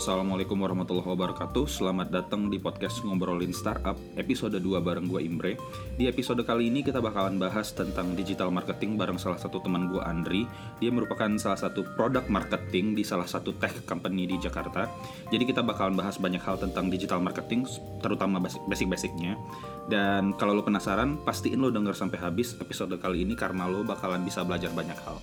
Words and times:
assalamualaikum 0.00 0.56
warahmatullahi 0.56 1.12
wabarakatuh. 1.12 1.68
Selamat 1.68 2.08
datang 2.08 2.48
di 2.48 2.56
podcast 2.56 3.04
Ngobrolin 3.04 3.52
Startup 3.52 3.92
Episode 4.16 4.56
2 4.56 4.80
bareng 4.80 5.04
gue 5.04 5.20
Imre. 5.20 5.60
Di 6.00 6.08
episode 6.08 6.40
kali 6.40 6.72
ini 6.72 6.80
kita 6.80 7.04
bakalan 7.04 7.36
bahas 7.36 7.76
tentang 7.76 8.16
digital 8.16 8.48
marketing 8.48 8.96
bareng 8.96 9.20
salah 9.20 9.36
satu 9.36 9.60
teman 9.60 9.92
gue 9.92 10.00
Andri. 10.00 10.48
Dia 10.80 10.88
merupakan 10.88 11.28
salah 11.36 11.60
satu 11.60 11.84
produk 12.00 12.24
marketing 12.32 12.96
di 12.96 13.04
salah 13.04 13.28
satu 13.28 13.52
tech 13.60 13.84
company 13.84 14.24
di 14.24 14.40
Jakarta. 14.40 14.88
Jadi 15.28 15.44
kita 15.44 15.60
bakalan 15.60 15.92
bahas 15.92 16.16
banyak 16.16 16.40
hal 16.40 16.56
tentang 16.56 16.88
digital 16.88 17.20
marketing 17.20 17.68
Terutama 18.00 18.40
basic-basicnya. 18.40 19.36
Dan 19.84 20.32
kalau 20.40 20.56
lo 20.56 20.64
penasaran, 20.64 21.20
pastiin 21.28 21.60
lo 21.60 21.68
denger 21.68 21.92
sampai 21.92 22.16
habis 22.24 22.56
episode 22.56 22.96
kali 22.96 23.28
ini 23.28 23.36
Karena 23.36 23.68
lo 23.68 23.84
bakalan 23.84 24.24
bisa 24.24 24.40
belajar 24.48 24.72
banyak 24.72 24.96
hal 24.96 25.20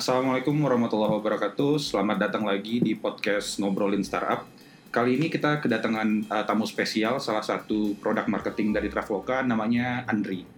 Assalamualaikum 0.00 0.56
warahmatullahi 0.64 1.12
wabarakatuh. 1.20 1.76
Selamat 1.76 2.24
datang 2.24 2.48
lagi 2.48 2.80
di 2.80 2.96
podcast 2.96 3.60
Ngobrolin 3.60 4.00
Startup. 4.00 4.48
Kali 4.88 5.20
ini 5.20 5.28
kita 5.28 5.60
kedatangan 5.60 6.24
uh, 6.24 6.44
tamu 6.48 6.64
spesial, 6.64 7.20
salah 7.20 7.44
satu 7.44 8.00
produk 8.00 8.24
marketing 8.24 8.72
dari 8.72 8.88
Traveloka, 8.88 9.44
namanya 9.44 10.08
Andri. 10.08 10.48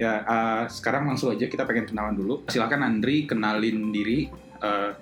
Ya, 0.00 0.24
uh, 0.24 0.64
sekarang 0.72 1.04
langsung 1.04 1.36
aja 1.36 1.52
kita 1.52 1.68
pengen 1.68 1.84
kenalan 1.84 2.16
dulu. 2.16 2.48
Silakan 2.48 2.80
Andri 2.80 3.28
kenalin 3.28 3.92
diri, 3.92 4.32
uh, 4.64 4.96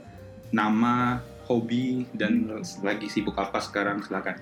nama, 0.50 1.22
hobi, 1.46 2.10
dan 2.10 2.58
lagi 2.82 3.06
sibuk 3.06 3.38
apa 3.38 3.62
sekarang. 3.62 4.02
Silakan. 4.02 4.34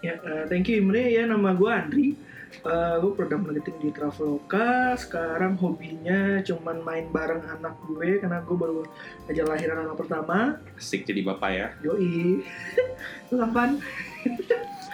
Ya, 0.00 0.16
uh, 0.24 0.48
thank 0.48 0.72
you 0.72 0.80
Imre. 0.80 1.04
Ya, 1.04 1.28
nama 1.28 1.52
gue 1.52 1.68
Andri 1.68 2.16
uh, 2.64 2.96
gue 3.02 3.12
produk 3.12 3.38
marketing 3.42 3.76
di 3.82 3.90
Traveloka 3.92 4.96
sekarang 4.96 5.58
hobinya 5.60 6.40
cuman 6.40 6.80
main 6.80 7.06
bareng 7.12 7.44
anak 7.44 7.76
gue 7.84 8.22
karena 8.22 8.40
gue 8.40 8.56
baru 8.56 8.80
aja 9.28 9.42
lahiran 9.44 9.84
anak 9.84 9.96
pertama. 9.98 10.56
Asik 10.78 11.04
jadi 11.04 11.20
bapak 11.26 11.50
ya. 11.52 11.68
Yoi. 11.84 12.40
Lu 13.28 13.36
kapan 13.42 13.76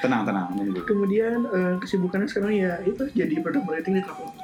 tenang 0.02 0.26
tenang 0.26 0.46
nunggu 0.58 0.82
kemudian 0.82 1.46
uh, 1.46 1.74
kesibukannya 1.78 2.26
sekarang 2.26 2.52
ya 2.58 2.82
itu 2.82 3.06
jadi 3.14 3.38
produk 3.38 3.62
marketing 3.62 4.00
di 4.00 4.02
Traveloka. 4.02 4.42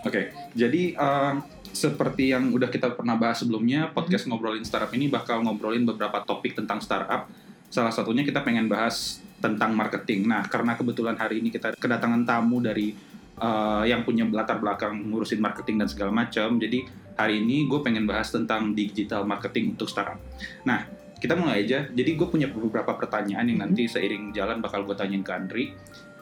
Oke 0.00 0.08
okay, 0.08 0.24
jadi 0.56 0.96
uh, 0.96 1.34
seperti 1.70 2.34
yang 2.34 2.50
udah 2.50 2.66
kita 2.66 2.92
pernah 2.98 3.14
bahas 3.14 3.40
sebelumnya 3.42 3.94
podcast 3.94 4.26
hmm. 4.26 4.34
ngobrolin 4.34 4.66
startup 4.66 4.90
ini 4.90 5.06
bakal 5.06 5.40
ngobrolin 5.46 5.86
beberapa 5.86 6.22
topik 6.26 6.58
tentang 6.58 6.82
startup. 6.82 7.30
Salah 7.70 7.94
satunya 7.94 8.26
kita 8.26 8.42
pengen 8.42 8.66
bahas 8.66 9.22
tentang 9.40 9.72
marketing. 9.72 10.28
Nah, 10.28 10.44
karena 10.46 10.76
kebetulan 10.76 11.16
hari 11.16 11.40
ini 11.40 11.48
kita 11.48 11.74
kedatangan 11.74 12.22
tamu 12.28 12.60
dari 12.60 12.92
uh, 13.40 13.82
yang 13.88 14.04
punya 14.04 14.28
latar 14.28 14.60
belakang 14.60 15.10
ngurusin 15.10 15.40
marketing 15.40 15.80
dan 15.80 15.88
segala 15.88 16.12
macam, 16.12 16.60
jadi 16.60 16.84
hari 17.16 17.40
ini 17.40 17.68
gue 17.68 17.80
pengen 17.80 18.04
bahas 18.04 18.28
tentang 18.28 18.76
digital 18.76 19.24
marketing 19.24 19.76
untuk 19.76 19.88
startup. 19.88 20.20
Nah, 20.64 20.86
kita 21.20 21.36
mulai 21.36 21.68
aja. 21.68 21.84
Jadi 21.88 22.10
gue 22.16 22.26
punya 22.28 22.48
beberapa 22.48 22.96
pertanyaan 22.96 23.44
yang 23.44 23.60
nanti 23.60 23.84
mm-hmm. 23.84 23.96
seiring 23.96 24.24
jalan 24.32 24.64
bakal 24.64 24.88
gue 24.88 24.96
tanyain 24.96 25.20
ke 25.20 25.32
Andri. 25.32 25.64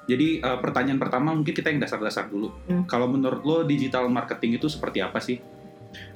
Jadi 0.08 0.40
uh, 0.40 0.58
pertanyaan 0.58 0.96
pertama 0.96 1.36
mungkin 1.36 1.52
kita 1.52 1.68
yang 1.68 1.84
dasar-dasar 1.84 2.32
dulu. 2.32 2.48
Hmm. 2.64 2.88
Kalau 2.88 3.12
menurut 3.12 3.44
lo 3.44 3.60
digital 3.68 4.08
marketing 4.08 4.56
itu 4.56 4.64
seperti 4.64 5.04
apa 5.04 5.20
sih? 5.20 5.36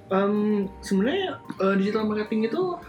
Um, 0.08 0.64
Sebenarnya 0.80 1.36
uh, 1.60 1.76
digital 1.76 2.08
marketing 2.08 2.48
itu 2.48 2.80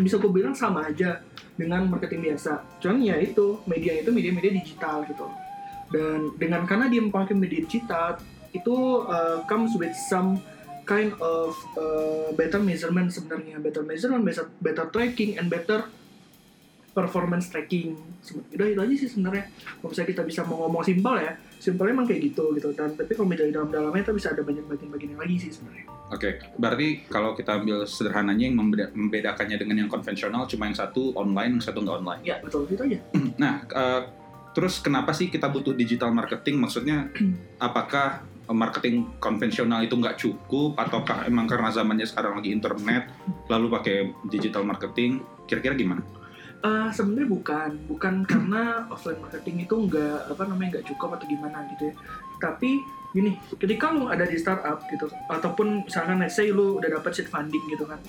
bisa 0.00 0.16
gue 0.16 0.32
bilang 0.32 0.56
sama 0.56 0.88
aja 0.88 1.20
dengan 1.56 1.88
marketing 1.88 2.32
biasa. 2.32 2.62
Cuman 2.78 3.02
ya 3.02 3.16
itu 3.20 3.60
media 3.64 3.96
itu 3.96 4.12
media-media 4.12 4.52
digital 4.52 5.04
gitu. 5.08 5.26
Dan 5.90 6.36
dengan 6.36 6.68
karena 6.68 6.86
dia 6.86 7.00
memakai 7.02 7.36
media 7.36 7.64
digital 7.64 8.20
itu 8.52 9.04
uh, 9.08 9.44
comes 9.48 9.74
with 9.76 9.92
some 10.08 10.40
kind 10.86 11.12
of 11.18 11.56
uh, 11.74 12.30
better 12.38 12.62
measurement 12.62 13.10
sebenarnya, 13.10 13.58
better 13.58 13.82
measurement, 13.82 14.22
better, 14.22 14.46
better 14.62 14.86
tracking 14.92 15.34
and 15.40 15.50
better 15.50 15.88
performance 16.96 17.52
tracking 17.52 17.92
itu 18.48 18.64
itu 18.72 18.80
aja 18.80 18.94
sih 18.96 19.08
sebenarnya 19.12 19.52
kalau 19.52 19.92
misalnya 19.92 20.10
kita 20.16 20.22
bisa 20.24 20.40
mau 20.48 20.64
ngomong 20.64 20.80
simpel 20.80 21.20
ya 21.20 21.36
simpelnya 21.56 21.92
emang 21.96 22.06
kayak 22.08 22.20
gitu 22.32 22.52
gitu 22.54 22.68
dan 22.76 22.92
tapi 22.94 23.16
kalau 23.16 23.32
di 23.32 23.52
dalam 23.52 23.70
dalamnya 23.72 24.02
itu 24.04 24.12
bisa 24.12 24.32
ada 24.32 24.44
banyak 24.44 24.64
bagian-bagian 24.68 25.10
yang 25.16 25.20
lagi 25.20 25.36
sih 25.40 25.50
sebenarnya. 25.52 25.86
Oke 25.88 26.18
okay. 26.20 26.32
berarti 26.54 26.88
kalau 27.08 27.34
kita 27.34 27.50
ambil 27.58 27.78
sederhananya 27.88 28.44
yang 28.46 28.56
membedakannya 28.94 29.56
dengan 29.58 29.76
yang 29.84 29.90
konvensional 29.90 30.46
cuma 30.46 30.70
yang 30.70 30.76
satu 30.76 31.16
online 31.16 31.58
yang 31.58 31.64
satu 31.64 31.82
nggak 31.82 31.96
online? 32.04 32.22
Ya 32.22 32.36
betul. 32.44 32.68
Itu 32.68 32.82
aja. 32.84 33.00
Nah 33.42 33.54
uh, 33.72 34.02
terus 34.56 34.80
kenapa 34.80 35.12
sih 35.12 35.28
kita 35.28 35.48
butuh 35.48 35.72
digital 35.72 36.12
marketing? 36.12 36.60
Maksudnya 36.60 37.10
apakah 37.66 38.22
marketing 38.46 39.18
konvensional 39.18 39.82
itu 39.82 39.96
nggak 39.96 40.16
cukup? 40.20 40.78
Ataukah 40.78 41.26
emang 41.26 41.50
karena 41.50 41.72
zamannya 41.72 42.06
sekarang 42.06 42.38
lagi 42.38 42.52
internet 42.54 43.10
lalu 43.48 43.66
pakai 43.72 43.96
digital 44.28 44.62
marketing? 44.62 45.24
Kira-kira 45.48 45.74
gimana 45.74 46.25
Uh, 46.66 46.90
sebenarnya 46.90 47.30
bukan, 47.30 47.70
bukan 47.86 48.14
karena 48.26 48.90
offline 48.90 49.22
marketing 49.22 49.70
itu 49.70 49.74
nggak 49.86 50.34
apa 50.34 50.42
namanya 50.50 50.68
nggak 50.74 50.86
cukup 50.90 51.14
atau 51.14 51.26
gimana 51.30 51.62
gitu 51.70 51.94
ya. 51.94 51.94
Tapi 52.42 52.82
gini, 53.14 53.38
ketika 53.54 53.94
lu 53.94 54.10
ada 54.10 54.26
di 54.26 54.34
startup 54.34 54.82
gitu, 54.90 55.06
ataupun 55.30 55.86
misalkan 55.86 56.18
let's 56.18 56.34
say 56.34 56.50
lu 56.50 56.82
udah 56.82 56.98
dapat 56.98 57.14
seed 57.14 57.30
funding 57.30 57.62
gitu 57.70 57.86
kan, 57.86 58.02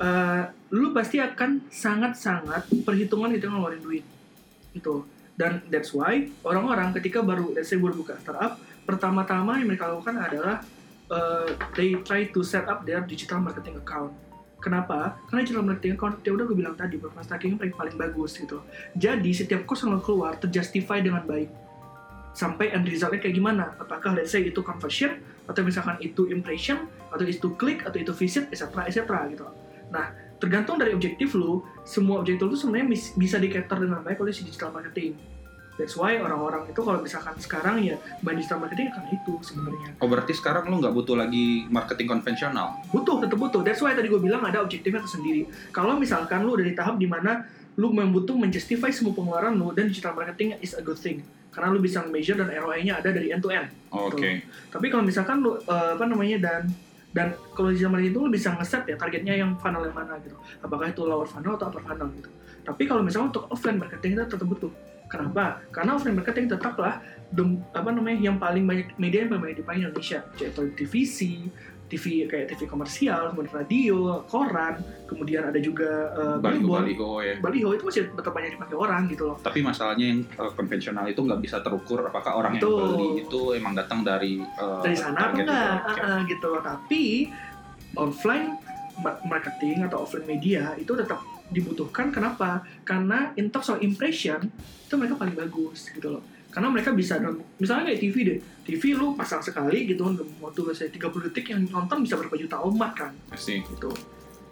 uh, 0.00 0.48
lu 0.72 0.96
pasti 0.96 1.20
akan 1.20 1.68
sangat-sangat 1.68 2.72
perhitungan 2.80 3.28
itu 3.28 3.44
ngeluarin 3.44 3.84
duit 3.84 4.08
gitu. 4.72 5.04
Dan 5.36 5.68
that's 5.68 5.92
why 5.92 6.32
orang-orang 6.48 6.96
ketika 6.96 7.20
baru 7.20 7.52
let's 7.52 7.68
say 7.68 7.76
baru 7.76 7.92
buka 7.92 8.16
startup, 8.24 8.56
pertama-tama 8.88 9.60
yang 9.60 9.68
mereka 9.68 9.84
lakukan 9.92 10.16
adalah 10.16 10.64
uh, 11.12 11.44
they 11.76 11.92
try 12.08 12.24
to 12.24 12.40
set 12.40 12.64
up 12.72 12.88
their 12.88 13.04
digital 13.04 13.36
marketing 13.36 13.76
account 13.76 14.16
Kenapa? 14.58 15.22
Karena 15.30 15.46
digital 15.46 15.62
marketing 15.62 15.94
account, 15.94 16.14
ya 16.26 16.34
udah 16.34 16.44
gue 16.50 16.56
bilang 16.58 16.74
tadi, 16.74 16.98
performance 16.98 17.30
trackingnya 17.30 17.58
paling, 17.62 17.74
paling 17.78 17.96
bagus 17.96 18.34
gitu. 18.34 18.58
Jadi 18.98 19.30
setiap 19.30 19.62
cost 19.70 19.86
yang 19.86 19.94
lo 19.94 20.02
keluar 20.02 20.34
terjustify 20.38 20.98
dengan 20.98 21.22
baik. 21.22 21.46
Sampai 22.34 22.74
end 22.74 22.86
resultnya 22.90 23.22
kayak 23.22 23.34
gimana? 23.38 23.78
Apakah 23.78 24.18
let's 24.18 24.34
say 24.34 24.42
itu 24.42 24.58
conversion, 24.62 25.22
atau 25.46 25.62
misalkan 25.62 25.98
itu 26.02 26.26
impression, 26.30 26.90
atau 27.14 27.22
itu 27.22 27.54
click, 27.54 27.86
atau 27.86 27.98
itu 28.02 28.10
visit, 28.10 28.50
etc. 28.50 28.86
etc. 28.90 29.06
gitu. 29.30 29.46
Nah, 29.94 30.10
tergantung 30.42 30.78
dari 30.78 30.90
objektif 30.90 31.38
lo, 31.38 31.62
semua 31.86 32.22
objektif 32.22 32.50
lo 32.50 32.58
sebenarnya 32.58 32.98
bisa 33.14 33.38
di 33.38 33.48
cater 33.50 33.78
dengan 33.78 34.02
baik 34.02 34.18
oleh 34.18 34.34
si 34.34 34.42
digital 34.42 34.74
marketing 34.74 35.37
That's 35.78 35.94
why 35.94 36.18
orang-orang 36.18 36.66
itu 36.66 36.80
kalau 36.82 36.98
misalkan 36.98 37.38
sekarang 37.38 37.78
ya 37.86 37.94
main 38.26 38.34
digital 38.34 38.58
marketing 38.58 38.90
karena 38.90 39.14
itu 39.14 39.32
sebenarnya. 39.46 39.94
Oh 40.02 40.10
berarti 40.10 40.34
sekarang 40.34 40.66
lu 40.66 40.82
nggak 40.82 40.90
butuh 40.90 41.14
lagi 41.14 41.70
marketing 41.70 42.10
konvensional? 42.10 42.82
Butuh, 42.90 43.22
tetap 43.22 43.38
butuh. 43.38 43.62
That's 43.62 43.78
why 43.78 43.94
tadi 43.94 44.10
gue 44.10 44.18
bilang 44.18 44.42
ada 44.42 44.58
objektifnya 44.58 44.98
tersendiri. 45.06 45.46
Kalau 45.70 45.94
misalkan 45.94 46.42
lu 46.42 46.58
udah 46.58 46.66
di 46.66 46.74
tahap 46.74 46.98
di 46.98 47.06
mana 47.06 47.46
lu 47.78 47.94
membutuh 47.94 48.34
menjustify 48.34 48.90
semua 48.90 49.14
pengeluaran 49.14 49.54
lu 49.54 49.70
dan 49.70 49.86
digital 49.86 50.18
marketing 50.18 50.58
is 50.58 50.74
a 50.74 50.82
good 50.82 50.98
thing 50.98 51.22
karena 51.54 51.70
lu 51.70 51.78
bisa 51.78 52.02
measure 52.10 52.34
dan 52.34 52.50
ROI-nya 52.50 52.98
ada 52.98 53.14
dari 53.14 53.30
end 53.30 53.42
to 53.42 53.54
end. 53.54 53.70
Oh, 53.94 54.10
Oke. 54.10 54.18
Okay. 54.18 54.34
Tapi 54.70 54.86
kalau 54.90 55.06
misalkan 55.06 55.46
lu 55.46 55.54
uh, 55.62 55.94
apa 55.94 56.04
namanya 56.10 56.42
dan 56.42 56.62
dan 57.14 57.38
kalau 57.54 57.70
digital 57.70 57.94
marketing 57.94 58.18
itu 58.18 58.20
lu 58.26 58.30
bisa 58.34 58.48
ngeset 58.58 58.82
ya 58.86 58.98
targetnya 58.98 59.34
yang 59.38 59.54
funnel 59.62 59.86
yang 59.86 59.94
mana 59.94 60.18
gitu. 60.26 60.34
Apakah 60.58 60.90
itu 60.90 61.06
lower 61.06 61.30
funnel 61.30 61.54
atau 61.54 61.70
upper 61.70 61.86
funnel 61.86 62.10
gitu. 62.18 62.30
Tapi 62.66 62.82
kalau 62.84 63.06
misalnya 63.06 63.30
untuk 63.30 63.46
offline 63.48 63.78
marketing 63.78 64.18
itu 64.18 64.26
tetap 64.26 64.44
butuh 64.44 64.70
Kenapa? 65.08 65.64
Karena 65.72 65.96
offline 65.96 66.16
marketing 66.20 66.52
tetaplah 66.52 67.00
dom, 67.32 67.64
apa 67.72 67.88
namanya 67.92 68.20
yang 68.32 68.36
paling 68.36 68.64
banyak 68.68 68.92
media 69.00 69.24
yang 69.24 69.30
paling 69.32 69.42
banyak 69.48 69.58
dipakai 69.64 69.80
di 69.80 69.84
Indonesia, 69.88 70.20
yaitu 70.36 70.62
TVC, 70.76 71.18
TV 71.88 72.28
kayak 72.28 72.52
TV 72.52 72.68
komersial, 72.68 73.32
kemudian 73.32 73.54
radio, 73.64 74.20
koran, 74.28 74.76
kemudian 75.08 75.48
ada 75.48 75.56
juga 75.56 76.12
uh, 76.12 76.36
baliho, 76.36 76.68
baliho 76.68 77.10
ya. 77.24 77.34
Baliho 77.40 77.68
itu 77.72 77.84
masih 77.88 78.02
tetap 78.12 78.32
banyak 78.36 78.60
dipakai 78.60 78.76
orang 78.76 79.08
gitu 79.08 79.32
loh. 79.32 79.36
Tapi 79.40 79.64
masalahnya 79.64 80.06
yang 80.12 80.20
uh, 80.36 80.52
konvensional 80.52 81.08
itu 81.08 81.20
nggak 81.24 81.40
bisa 81.40 81.64
terukur 81.64 82.04
apakah 82.04 82.36
orang 82.36 82.60
itu. 82.60 82.68
yang 82.68 82.92
beli 82.92 83.08
itu 83.24 83.40
emang 83.56 83.72
datang 83.72 84.04
dari 84.04 84.44
uh, 84.60 84.84
dari 84.84 84.96
sana 84.96 85.32
apa 85.32 85.36
enggak 85.40 85.72
uh, 86.04 86.20
gitu 86.28 86.46
loh. 86.52 86.62
Tapi 86.62 87.02
offline 87.96 88.60
marketing 89.24 89.88
atau 89.88 90.04
offline 90.04 90.28
media 90.28 90.76
itu 90.76 90.92
tetap 90.92 91.24
dibutuhkan 91.48 92.12
kenapa? 92.12 92.64
Karena 92.84 93.32
in 93.36 93.48
terms 93.48 93.68
of 93.72 93.80
impression 93.80 94.48
itu 94.88 94.94
mereka 94.96 95.16
paling 95.16 95.36
bagus 95.36 95.88
gitu 95.92 96.18
loh. 96.18 96.22
Karena 96.48 96.72
mereka 96.72 96.96
bisa 96.96 97.20
misalnya 97.60 97.92
kayak 97.92 98.00
TV 98.00 98.16
deh, 98.24 98.38
TV 98.64 98.96
lu 98.96 99.12
pasang 99.12 99.44
sekali 99.44 99.84
gitu 99.84 100.00
kan 100.00 100.16
waktu 100.40 100.60
saya 100.72 100.88
30 100.88 101.28
detik 101.28 101.52
yang 101.52 101.60
nonton 101.68 102.00
bisa 102.00 102.16
berapa 102.16 102.34
juta 102.40 102.56
umat 102.64 102.92
kan. 102.96 103.12
Pasti. 103.28 103.60
Gitu. 103.60 103.90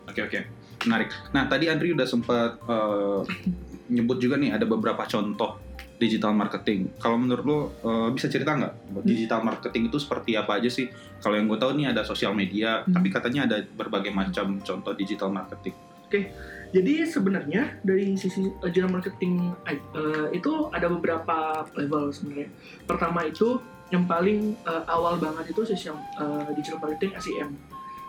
Oke 0.06 0.20
oke, 0.22 0.40
menarik. 0.86 1.08
Nah 1.32 1.48
tadi 1.48 1.72
Andri 1.72 1.96
udah 1.96 2.06
sempat 2.06 2.60
uh, 2.68 3.24
nyebut 3.94 4.20
juga 4.20 4.36
nih 4.36 4.54
ada 4.54 4.68
beberapa 4.68 5.02
contoh 5.08 5.66
digital 5.96 6.36
marketing. 6.36 6.92
Kalau 7.00 7.16
menurut 7.16 7.44
lo 7.44 7.58
uh, 7.58 8.08
bisa 8.12 8.28
cerita 8.28 8.52
nggak 8.52 8.74
hmm. 8.92 9.04
digital 9.08 9.40
marketing 9.40 9.88
itu 9.88 9.96
seperti 9.96 10.36
apa 10.36 10.60
aja 10.60 10.68
sih? 10.68 10.92
Kalau 11.24 11.34
yang 11.34 11.48
gue 11.48 11.56
tahu 11.56 11.72
nih 11.80 11.96
ada 11.96 12.04
sosial 12.04 12.36
media, 12.36 12.84
hmm. 12.84 12.92
tapi 12.92 13.08
katanya 13.08 13.48
ada 13.48 13.56
berbagai 13.64 14.12
macam 14.12 14.60
contoh 14.60 14.92
digital 14.92 15.32
marketing. 15.32 15.74
Oke, 16.06 16.30
jadi 16.74 17.06
sebenarnya 17.06 17.78
dari 17.84 18.16
sisi 18.18 18.46
uh, 18.46 18.68
digital 18.70 18.90
marketing 18.90 19.54
uh, 19.66 20.28
itu 20.32 20.70
ada 20.74 20.86
beberapa 20.90 21.66
level 21.78 22.10
sebenarnya. 22.10 22.48
Pertama 22.88 23.26
itu 23.26 23.60
yang 23.94 24.04
paling 24.06 24.58
uh, 24.66 24.82
awal 24.90 25.18
banget 25.20 25.54
itu 25.54 25.62
sisi 25.62 25.86
yang 25.86 25.98
uh, 26.18 26.50
digital 26.58 26.82
marketing 26.82 27.14
SEM, 27.22 27.50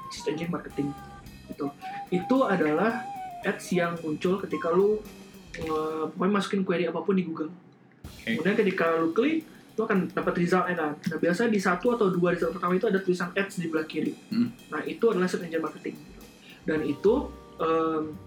search 0.10 0.34
engine 0.34 0.50
marketing. 0.50 0.90
Itu 1.50 1.70
itu 2.10 2.38
adalah 2.46 3.06
ads 3.46 3.68
yang 3.70 3.94
muncul 4.02 4.42
ketika 4.42 4.74
lu 4.74 4.98
uh, 5.70 6.10
masukin 6.18 6.66
query 6.66 6.90
apa 6.90 7.00
pun 7.06 7.14
di 7.14 7.24
Google. 7.24 7.54
Oke. 8.02 8.42
Kemudian 8.42 8.58
ketika 8.58 8.98
lu 8.98 9.14
klik, 9.14 9.46
lu 9.78 9.82
akan 9.86 10.10
dapat 10.10 10.34
resultnya 10.42 10.74
kan. 10.74 10.92
Nah 10.98 11.18
biasanya 11.22 11.50
di 11.54 11.62
satu 11.62 11.94
atau 11.94 12.10
dua 12.10 12.34
result 12.34 12.58
pertama 12.58 12.74
itu 12.74 12.90
ada 12.90 12.98
tulisan 12.98 13.30
ads 13.38 13.62
di 13.62 13.70
belah 13.70 13.86
kiri. 13.86 14.18
Hmm. 14.34 14.50
Nah 14.74 14.82
itu 14.82 15.06
adalah 15.14 15.30
search 15.30 15.46
engine 15.46 15.62
marketing. 15.62 15.96
Dan 16.68 16.84
itu 16.84 17.30
um, 17.62 18.27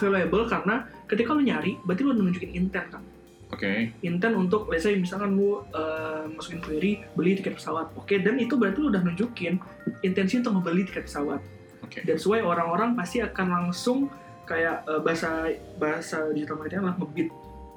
valuable 0.00 0.48
karena 0.48 0.88
ketika 1.06 1.36
lu 1.36 1.44
nyari, 1.44 1.76
berarti 1.84 2.02
lu 2.02 2.10
udah 2.16 2.24
nunjukin 2.24 2.52
intent 2.56 2.88
kan. 2.88 3.02
Oke. 3.50 3.92
Intent 4.06 4.34
untuk, 4.38 4.70
let's 4.70 4.86
say 4.86 4.94
misalkan 4.94 5.34
lu 5.34 5.60
uh, 5.74 6.24
masukin 6.32 6.62
query 6.62 7.02
beli 7.18 7.34
tiket 7.36 7.58
pesawat. 7.58 7.90
Oke, 7.98 8.22
dan 8.22 8.38
itu 8.38 8.54
berarti 8.54 8.78
lu 8.78 8.88
udah 8.94 9.02
nunjukin 9.02 9.58
intensi 10.06 10.38
untuk 10.38 10.54
membeli 10.56 10.86
tiket 10.86 11.10
pesawat. 11.10 11.42
Oke. 11.82 12.06
Dan 12.06 12.14
sesuai 12.14 12.46
orang-orang 12.46 12.94
pasti 12.94 13.18
akan 13.20 13.46
langsung 13.50 14.06
kayak 14.46 14.82
uh, 14.86 14.98
bahasa 15.02 15.50
bahasa 15.78 16.26
digital 16.34 16.58
marketing 16.58 16.82
adalah 16.82 16.96
ngebit 16.98 17.28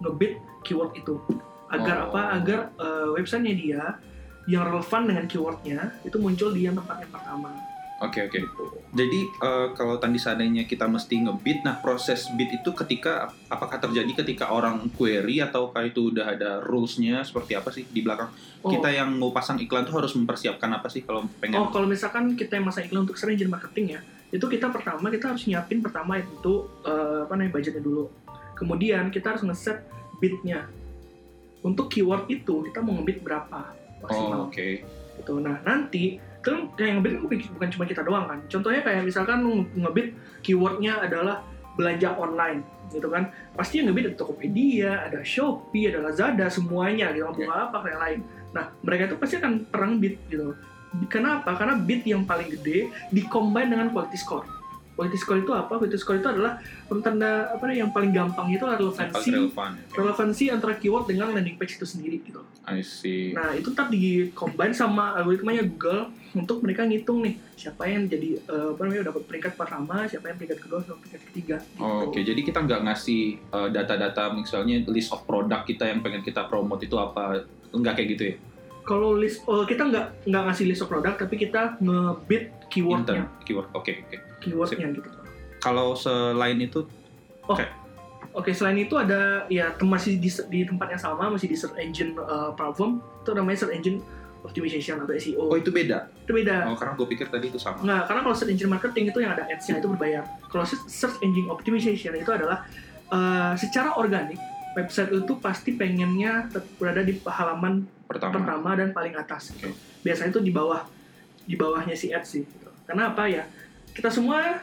ngebit 0.02 0.34
keyword 0.66 0.92
itu 0.98 1.22
agar 1.70 1.98
Oh. 2.06 2.14
apa 2.14 2.22
agar 2.38 2.60
uh, 2.78 3.08
websitenya 3.14 3.54
dia 3.54 3.82
yang 4.50 4.66
relevan 4.66 5.10
dengan 5.10 5.26
keywordnya 5.30 5.80
itu 6.06 6.18
muncul 6.18 6.50
di 6.54 6.66
yang 6.66 6.78
tempat 6.78 7.02
yang 7.06 7.14
pertama 7.14 7.50
Oke 8.04 8.20
oke. 8.28 8.40
Jadi 8.94 9.20
eh, 9.26 9.68
kalau 9.74 9.96
tadi 9.96 10.20
seandainya 10.20 10.68
kita 10.68 10.86
mesti 10.92 11.24
ngebit, 11.24 11.64
nah 11.64 11.80
proses 11.80 12.28
bid 12.36 12.52
itu 12.52 12.70
ketika 12.76 13.32
apakah 13.48 13.80
terjadi 13.80 14.12
ketika 14.22 14.52
orang 14.52 14.92
query 14.92 15.40
ataukah 15.40 15.88
itu 15.88 16.12
udah 16.12 16.36
ada 16.36 16.52
rules-nya 16.60 17.24
seperti 17.24 17.56
apa 17.56 17.72
sih 17.72 17.88
di 17.88 18.04
belakang? 18.04 18.28
Oh. 18.60 18.70
Kita 18.70 18.92
yang 18.92 19.16
mau 19.16 19.32
pasang 19.32 19.56
iklan 19.64 19.88
tuh 19.88 20.04
harus 20.04 20.12
mempersiapkan 20.20 20.68
apa 20.68 20.92
sih 20.92 21.08
kalau 21.08 21.24
pengen? 21.40 21.64
Oh, 21.64 21.72
kalau 21.72 21.88
misalkan 21.88 22.36
kita 22.36 22.60
yang 22.60 22.68
masa 22.68 22.84
iklan 22.84 23.08
untuk 23.08 23.16
search 23.16 23.40
engine 23.40 23.50
marketing 23.50 23.96
ya, 23.96 24.00
itu 24.36 24.46
kita 24.52 24.68
pertama 24.68 25.08
kita 25.08 25.32
harus 25.32 25.48
nyiapin 25.48 25.80
pertama 25.80 26.20
itu 26.20 26.68
eh, 26.84 27.24
apa 27.24 27.34
namanya 27.40 27.56
budgetnya 27.56 27.82
dulu. 27.82 28.12
Kemudian 28.60 29.10
kita 29.10 29.34
harus 29.34 29.48
ngeset 29.48 29.80
bidnya. 30.20 30.68
Untuk 31.64 31.88
keyword 31.88 32.28
itu 32.28 32.68
kita 32.68 32.84
mau 32.84 33.00
ngebit 33.00 33.24
berapa 33.24 33.80
Oh, 34.04 34.12
maksimal. 34.12 34.40
oke. 34.52 34.68
Gitu. 35.16 35.34
Nah 35.40 35.64
nanti 35.64 36.20
kan 36.44 36.68
yang 36.76 37.00
ngebit 37.00 37.12
kan 37.16 37.22
bukan, 37.56 37.70
cuma 37.72 37.84
kita 37.88 38.02
doang 38.04 38.28
kan. 38.28 38.40
Contohnya 38.52 38.84
kayak 38.84 39.08
misalkan 39.08 39.40
ngebit 39.80 40.14
keywordnya 40.44 41.00
adalah 41.00 41.42
belanja 41.80 42.14
online 42.20 42.62
gitu 42.92 43.08
kan. 43.10 43.32
Pasti 43.56 43.82
yang 43.82 43.90
ngebit 43.90 44.14
ada 44.14 44.18
Tokopedia, 44.20 45.08
ada 45.08 45.24
Shopee, 45.24 45.90
ada 45.90 46.04
Lazada, 46.04 46.46
semuanya 46.52 47.10
gitu. 47.16 47.26
Oke. 47.26 47.48
Bukan 47.48 47.58
apa 47.58 47.78
kayak 47.82 48.00
lain. 48.04 48.20
Nah 48.54 48.70
mereka 48.84 49.10
itu 49.10 49.16
pasti 49.18 49.36
akan 49.40 49.66
perang 49.72 49.98
bid 49.98 50.20
gitu. 50.30 50.54
Kenapa? 51.10 51.58
Karena 51.58 51.80
bid 51.80 52.06
yang 52.06 52.22
paling 52.28 52.54
gede 52.54 52.94
dikombin 53.10 53.74
dengan 53.74 53.90
quality 53.90 54.20
score. 54.20 54.46
Quality 54.94 55.18
score 55.18 55.42
itu 55.42 55.52
apa? 55.54 55.82
Quality 55.82 55.98
score 55.98 56.22
itu 56.22 56.30
adalah 56.30 56.62
tanda 57.02 57.50
apa 57.50 57.66
yang 57.74 57.90
paling 57.90 58.14
gampang 58.14 58.54
itu 58.54 58.62
adalah 58.62 58.78
relevansi 58.78 59.30
relevan. 59.34 59.72
Oke. 59.74 59.98
relevansi 59.98 60.44
antara 60.54 60.74
keyword 60.78 61.10
dengan 61.10 61.34
landing 61.34 61.58
page 61.58 61.82
itu 61.82 61.86
sendiri 61.90 62.22
gitu. 62.22 62.46
I 62.70 62.86
see. 62.86 63.34
Nah 63.34 63.58
itu 63.58 63.74
ntar 63.74 63.90
di 63.90 64.30
combine 64.38 64.72
sama 64.72 65.18
algoritmanya 65.18 65.66
Google 65.66 66.14
untuk 66.38 66.62
mereka 66.62 66.86
ngitung 66.86 67.26
nih 67.26 67.38
siapa 67.58 67.90
yang 67.90 68.06
jadi 68.06 68.38
eh, 68.38 68.68
apa 68.74 68.82
namanya 68.86 69.10
dapat 69.10 69.24
peringkat 69.26 69.54
pertama, 69.58 70.06
siapa 70.06 70.30
yang 70.30 70.38
peringkat 70.38 70.60
kedua, 70.62 70.80
siapa 70.86 70.94
yang 70.94 71.02
peringkat 71.02 71.24
ketiga. 71.34 71.58
Gitu. 71.62 71.82
Oh, 71.82 72.00
Oke, 72.10 72.20
jadi 72.22 72.42
kita 72.46 72.60
nggak 72.62 72.82
ngasih 72.86 73.22
uh, 73.50 73.70
data-data 73.74 74.34
misalnya 74.34 74.86
list 74.90 75.10
of 75.10 75.26
produk 75.26 75.66
kita 75.66 75.90
yang 75.90 76.06
pengen 76.06 76.22
kita 76.22 76.46
promote 76.46 76.86
itu 76.86 76.98
apa? 76.98 77.46
Nggak 77.74 77.94
kayak 77.98 78.10
gitu 78.18 78.24
ya? 78.34 78.36
Kalau 78.84 79.16
list, 79.16 79.48
oh, 79.48 79.64
kita 79.64 79.88
nggak 79.88 80.28
nggak 80.28 80.44
ngasih 80.44 80.66
list 80.68 80.84
of 80.84 80.92
produk, 80.92 81.16
tapi 81.16 81.40
kita 81.40 81.80
ngebit 81.80 82.68
keywordnya, 82.68 83.32
keyword. 83.48 83.72
Oke, 83.72 84.04
oke. 84.04 84.18
Keywordnya 84.44 84.92
gitu. 84.92 85.10
Kalau 85.58 85.96
selain 85.96 86.60
itu, 86.60 86.84
Oke, 88.34 88.50
selain 88.50 88.82
itu 88.82 88.98
ada 88.98 89.46
ya 89.46 89.78
masih 89.80 90.18
di, 90.18 90.26
di 90.50 90.66
tempat 90.66 90.90
yang 90.90 91.02
sama, 91.02 91.30
masih 91.30 91.46
di 91.46 91.54
search 91.54 91.78
engine 91.78 92.18
eh, 92.18 92.52
platform, 92.58 92.98
itu 93.22 93.30
namanya 93.32 93.58
search 93.62 93.76
engine 93.78 94.02
optimization 94.44 95.00
atau 95.00 95.14
SEO. 95.16 95.40
oh 95.40 95.56
itu 95.56 95.70
beda. 95.70 96.10
Itu 96.26 96.34
beda. 96.34 96.68
Oh, 96.68 96.76
karena 96.76 96.98
gue 96.98 97.08
pikir 97.08 97.30
tadi 97.30 97.48
itu 97.48 97.62
sama. 97.62 97.80
Nggak, 97.80 98.02
karena 98.10 98.20
kalau 98.26 98.36
search 98.36 98.52
engine 98.52 98.72
marketing 98.74 99.06
itu 99.14 99.20
yang 99.22 99.32
ada 99.38 99.46
ads-nya 99.48 99.78
itu 99.80 99.88
berbayar. 99.88 100.24
Kalau 100.50 100.66
se- 100.66 100.84
search 100.90 101.22
engine 101.22 101.48
optimization 101.48 102.18
itu 102.18 102.32
adalah 102.34 102.66
eh, 103.14 103.54
secara 103.56 103.96
organik 103.96 104.42
website 104.74 105.14
itu 105.14 105.34
pasti 105.38 105.78
pengennya 105.78 106.50
berada 106.82 107.06
di 107.06 107.14
halaman 107.22 107.86
Pertama. 108.10 108.34
pertama 108.42 108.70
dan 108.74 108.90
paling 108.92 109.14
atas. 109.14 109.54
Oke. 109.54 109.70
Biasanya 110.02 110.34
itu 110.34 110.42
di 110.42 110.50
bawah 110.50 110.82
di 111.46 111.54
bawahnya 111.54 111.94
si 111.94 112.10
ads 112.10 112.34
sih. 112.34 112.42
gitu. 112.42 112.68
Karena 112.90 113.14
apa 113.14 113.30
ya? 113.30 113.46
Kita 113.94 114.10
semua 114.10 114.62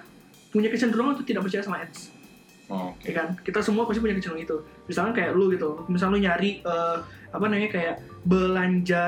punya 0.51 0.69
kecenderungan 0.69 1.15
untuk 1.15 1.27
tidak 1.27 1.47
percaya 1.47 1.63
sama 1.63 1.79
ads, 1.87 2.11
Oh, 2.71 2.95
Oke. 2.95 3.11
ya 3.11 3.19
kan? 3.19 3.35
Kita 3.43 3.59
semua 3.67 3.83
pasti 3.83 3.99
punya 3.99 4.15
kecenderungan 4.15 4.47
itu. 4.47 4.57
Misalkan 4.87 5.11
kayak 5.11 5.35
lu 5.35 5.51
gitu, 5.51 5.83
misal 5.91 6.15
lu 6.15 6.23
nyari 6.23 6.63
eh, 6.63 6.97
apa 7.31 7.45
namanya 7.51 7.71
kayak 7.71 7.95
belanja, 8.23 9.05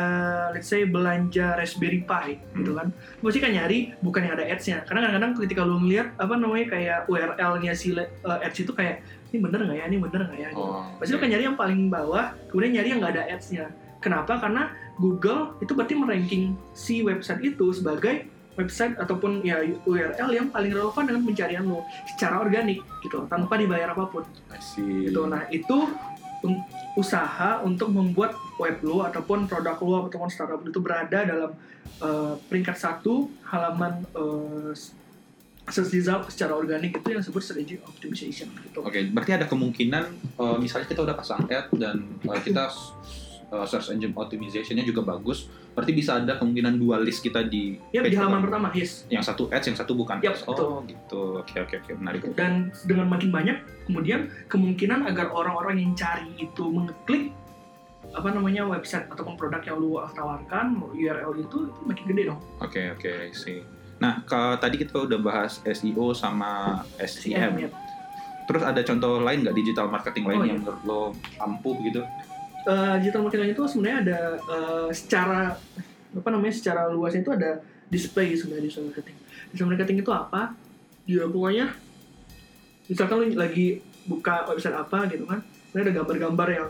let's 0.50 0.66
say 0.66 0.82
belanja 0.82 1.54
Raspberry 1.54 2.02
Pi, 2.02 2.42
gitu 2.58 2.74
kan? 2.74 2.90
Lu 3.22 3.30
pasti 3.30 3.38
kan 3.38 3.54
nyari 3.54 3.94
bukan 4.02 4.26
yang 4.26 4.34
ada 4.34 4.50
ads-nya. 4.50 4.82
Karena 4.82 5.06
kadang-kadang 5.06 5.32
ketika 5.46 5.62
lu 5.62 5.78
ngeliat 5.78 6.10
apa 6.18 6.34
namanya 6.34 6.66
kayak 6.74 6.98
URL-nya 7.06 7.72
si 7.78 7.94
eh, 7.94 8.06
ads 8.26 8.58
itu 8.58 8.74
kayak 8.74 8.98
ini 9.30 9.38
bener 9.38 9.62
nggak 9.62 9.78
ya, 9.78 9.84
ini 9.86 9.98
bener 10.02 10.20
nggak 10.26 10.40
ya? 10.42 10.50
Gitu. 10.50 10.58
Oh, 10.58 10.82
Pasti 10.98 11.10
lu 11.14 11.18
kan 11.22 11.28
nyari 11.30 11.44
yang 11.46 11.58
paling 11.58 11.80
bawah, 11.86 12.24
kemudian 12.50 12.82
nyari 12.82 12.88
yang 12.90 12.98
nggak 12.98 13.14
ada 13.14 13.24
ads-nya. 13.30 13.70
Kenapa? 14.02 14.42
Karena 14.42 14.74
Google 14.98 15.54
itu 15.62 15.70
berarti 15.78 15.94
meranking 15.94 16.44
si 16.74 17.06
website 17.06 17.38
itu 17.46 17.70
sebagai 17.70 18.26
website 18.56 18.94
ataupun 19.00 19.40
ya 19.40 19.64
URL 19.88 20.30
yang 20.32 20.48
paling 20.52 20.72
relevan 20.76 21.04
dengan 21.08 21.22
pencarian 21.24 21.64
lo 21.64 21.88
secara 22.14 22.44
organik 22.44 22.84
gitu 23.00 23.24
tanpa 23.28 23.56
dibayar 23.56 23.96
apa 23.96 24.04
pun. 24.08 24.24
See. 24.60 25.08
gitu. 25.08 25.24
Nah 25.24 25.48
itu 25.48 25.88
usaha 26.98 27.62
untuk 27.62 27.94
membuat 27.94 28.34
web 28.58 28.76
lo 28.82 29.06
ataupun 29.06 29.46
produk 29.46 29.78
lo 29.80 30.10
ataupun 30.10 30.28
startup 30.28 30.60
lo 30.60 30.68
itu 30.68 30.82
berada 30.82 31.24
dalam 31.24 31.50
eh, 32.02 32.34
peringkat 32.50 32.76
satu 32.76 33.30
halaman 33.46 34.02
eh, 34.12 34.74
search 35.70 35.94
result 35.94 36.26
secara 36.34 36.58
organik 36.58 36.98
itu 36.98 37.06
yang 37.14 37.22
disebut 37.22 37.42
strategy 37.42 37.78
optimization 37.86 38.50
gitu. 38.66 38.82
Oke, 38.82 39.06
berarti 39.14 39.32
ada 39.38 39.46
kemungkinan 39.46 40.04
eh, 40.36 40.56
misalnya 40.58 40.90
kita 40.90 41.06
udah 41.06 41.14
pasang 41.14 41.46
ad 41.46 41.70
dan 41.78 42.02
eh, 42.26 42.42
kita 42.42 42.66
eh, 43.52 43.66
search 43.66 43.92
engine 43.92 44.10
optimization-nya 44.12 44.82
juga 44.82 45.04
bagus, 45.06 45.46
berarti 45.70 45.92
bisa 45.92 46.16
ada 46.16 46.34
kemungkinan 46.34 46.74
dua 46.74 46.96
list 46.98 47.20
kita 47.20 47.44
di 47.44 47.76
ya 47.90 48.00
page 48.00 48.10
di 48.10 48.16
halaman 48.16 48.40
pertama. 48.40 48.68
pertama 48.68 48.80
yes 48.80 49.04
Yang 49.06 49.24
satu 49.28 49.42
ads, 49.46 49.66
yang 49.66 49.76
satu 49.76 49.92
bukan 49.92 50.16
ads. 50.18 50.40
betul. 50.42 50.66
Oh, 50.66 50.80
gitu. 50.82 51.22
Oke, 51.38 51.56
oke, 51.58 51.74
oke, 51.78 51.90
menarik. 51.94 52.20
dan 52.32 52.52
dengan 52.82 53.06
makin 53.06 53.28
banyak 53.28 53.56
kemudian 53.84 54.20
kemungkinan 54.46 55.04
agar 55.04 55.28
orang-orang 55.30 55.78
yang 55.78 55.92
cari 55.92 56.32
itu 56.36 56.64
mengeklik 56.64 57.30
apa 58.12 58.28
namanya 58.28 58.64
website 58.64 59.08
ataupun 59.08 59.36
produk 59.36 59.62
yang 59.62 59.78
lu 59.78 59.96
tawarkan 60.12 60.76
URL 60.90 61.32
itu 61.34 61.70
itu 61.70 61.80
makin 61.82 62.04
gede 62.06 62.22
dong 62.28 62.40
Oke, 62.58 62.92
oke, 62.92 63.30
see. 63.32 63.62
Nah, 63.96 64.20
ke, 64.20 64.34
tadi 64.58 64.76
kita 64.76 64.98
udah 65.00 65.16
bahas 65.16 65.62
SEO 65.62 66.10
sama 66.10 66.82
SEM. 66.98 67.54
ya. 67.56 67.70
Terus 68.42 68.60
ada 68.60 68.82
contoh 68.82 69.22
lain 69.22 69.46
nggak 69.46 69.54
digital 69.54 69.86
marketing 69.86 70.26
lain 70.26 70.38
Oh, 70.38 70.44
yang 70.44 70.58
menurut 70.60 70.82
lo 70.82 71.00
ampuh 71.38 71.78
gitu? 71.80 72.02
Eh, 72.62 72.94
digital 73.02 73.26
marketing 73.26 73.58
itu 73.58 73.62
sebenarnya 73.66 73.98
ada 74.06 74.20
eh, 74.38 74.88
secara 74.94 75.58
apa 76.12 76.28
namanya 76.30 76.54
secara 76.54 76.86
luasnya 76.94 77.26
itu 77.26 77.34
ada 77.34 77.58
display 77.90 78.38
sebenarnya 78.38 78.70
digital 78.70 78.86
marketing. 78.86 79.16
Digital 79.50 79.68
marketing 79.74 79.96
itu 79.98 80.12
apa? 80.14 80.42
Dia 81.02 81.26
pokoknya 81.26 81.66
misalkan 82.86 83.16
lu 83.18 83.26
lagi 83.34 83.82
buka 84.06 84.46
website 84.46 84.74
apa 84.74 85.06
gitu 85.06 85.22
kan 85.26 85.38
ini 85.70 85.86
ada 85.86 85.92
gambar-gambar 85.94 86.48
yang 86.50 86.68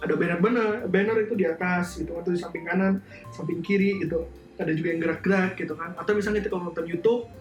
ada 0.00 0.16
banner-banner 0.16 0.88
banner 0.88 1.16
itu 1.28 1.36
di 1.36 1.44
atas 1.44 2.00
gitu 2.00 2.16
atau 2.16 2.32
di 2.32 2.40
samping 2.40 2.64
kanan 2.68 3.00
samping 3.32 3.64
kiri 3.64 3.96
gitu. 4.04 4.28
Ada 4.60 4.76
juga 4.76 4.92
yang 4.92 5.00
gerak-gerak 5.00 5.56
gitu 5.56 5.72
kan. 5.72 5.96
Atau 5.96 6.12
misalnya 6.12 6.44
kita 6.44 6.52
kalau 6.52 6.68
nonton 6.68 6.84
YouTube 6.84 7.32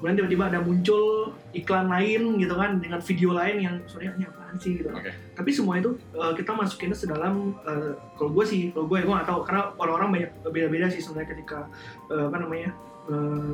kemudian 0.00 0.16
tiba-tiba 0.24 0.44
ada 0.48 0.60
muncul 0.64 1.36
iklan 1.52 1.92
lain 1.92 2.40
gitu 2.40 2.56
kan 2.56 2.80
dengan 2.80 3.04
video 3.04 3.30
lain 3.36 3.56
yang 3.60 3.74
sebenarnya 3.84 4.12
ini 4.16 4.24
apaan 4.32 4.56
sih? 4.56 4.72
gitu. 4.80 4.88
Oke. 4.88 5.12
tapi 5.36 5.50
semua 5.52 5.76
itu 5.76 5.92
uh, 6.16 6.32
kita 6.32 6.56
masukinnya 6.56 6.96
sedalam 6.96 7.52
uh, 7.68 7.92
kalau 8.16 8.32
gue 8.32 8.44
sih 8.48 8.72
kalau 8.72 8.88
gue 8.88 9.04
gue 9.04 9.12
nggak 9.12 9.28
tahu 9.28 9.44
karena 9.44 9.62
orang-orang 9.76 10.08
banyak 10.16 10.30
beda-beda 10.48 10.88
sih 10.88 11.04
sebenarnya 11.04 11.36
ketika 11.36 11.68
uh, 12.08 12.32
apa 12.32 12.36
namanya 12.40 12.72
uh, 13.12 13.52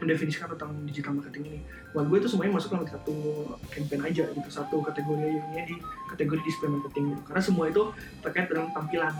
mendefinisikan 0.00 0.48
tentang 0.56 0.72
digital 0.88 1.12
marketing 1.20 1.44
ini. 1.52 1.60
Buat 1.92 2.08
gue 2.08 2.18
itu 2.24 2.28
semuanya 2.32 2.56
masuk 2.56 2.72
dalam 2.72 2.88
satu 2.88 3.16
campaign 3.68 4.00
aja 4.08 4.24
gitu 4.32 4.48
satu 4.48 4.80
kategori 4.80 5.28
yang 5.28 5.68
di 5.68 5.76
kategori 6.08 6.40
display 6.40 6.72
marketing 6.72 7.12
gitu. 7.12 7.22
Karena 7.28 7.42
semua 7.44 7.64
itu 7.68 7.82
terkait 8.24 8.48
dengan 8.48 8.72
tampilan. 8.72 9.12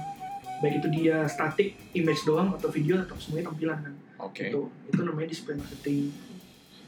Baik 0.65 0.81
itu 0.81 0.89
dia 0.89 1.27
static 1.29 1.77
image 1.93 2.25
doang 2.25 2.57
atau 2.57 2.73
video 2.73 3.03
atau 3.05 3.19
semuanya 3.21 3.53
tampilan 3.53 3.79
kan. 3.85 3.95
Oke. 4.23 4.55
itu 4.55 4.71
itu 4.87 5.01
namanya 5.03 5.29
display 5.35 5.59
marketing 5.59 6.15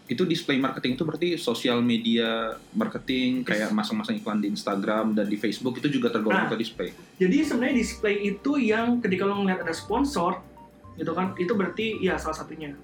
itu 0.04 0.28
display 0.28 0.60
marketing 0.60 1.00
itu 1.00 1.04
berarti 1.08 1.28
sosial 1.40 1.80
media 1.80 2.60
marketing 2.76 3.40
kayak 3.40 3.72
masang-masang 3.72 4.20
iklan 4.20 4.36
di 4.36 4.52
Instagram 4.52 5.16
dan 5.16 5.24
di 5.24 5.40
Facebook 5.40 5.80
itu 5.80 5.88
juga 5.88 6.12
tergolong 6.12 6.44
Nah. 6.44 6.52
ke 6.52 6.60
display. 6.60 6.92
Jadi 7.16 7.36
sebenarnya 7.40 7.76
display 7.80 8.16
itu 8.20 8.60
yang 8.60 9.00
ketika 9.00 9.24
lo 9.24 9.40
ngeliat 9.40 9.64
ada 9.64 9.72
sponsor, 9.72 10.44
gitu 11.00 11.16
kan, 11.16 11.32
itu 11.40 11.56
berarti 11.56 12.04
ya 12.04 12.20
salah 12.20 12.36
satunya. 12.36 12.76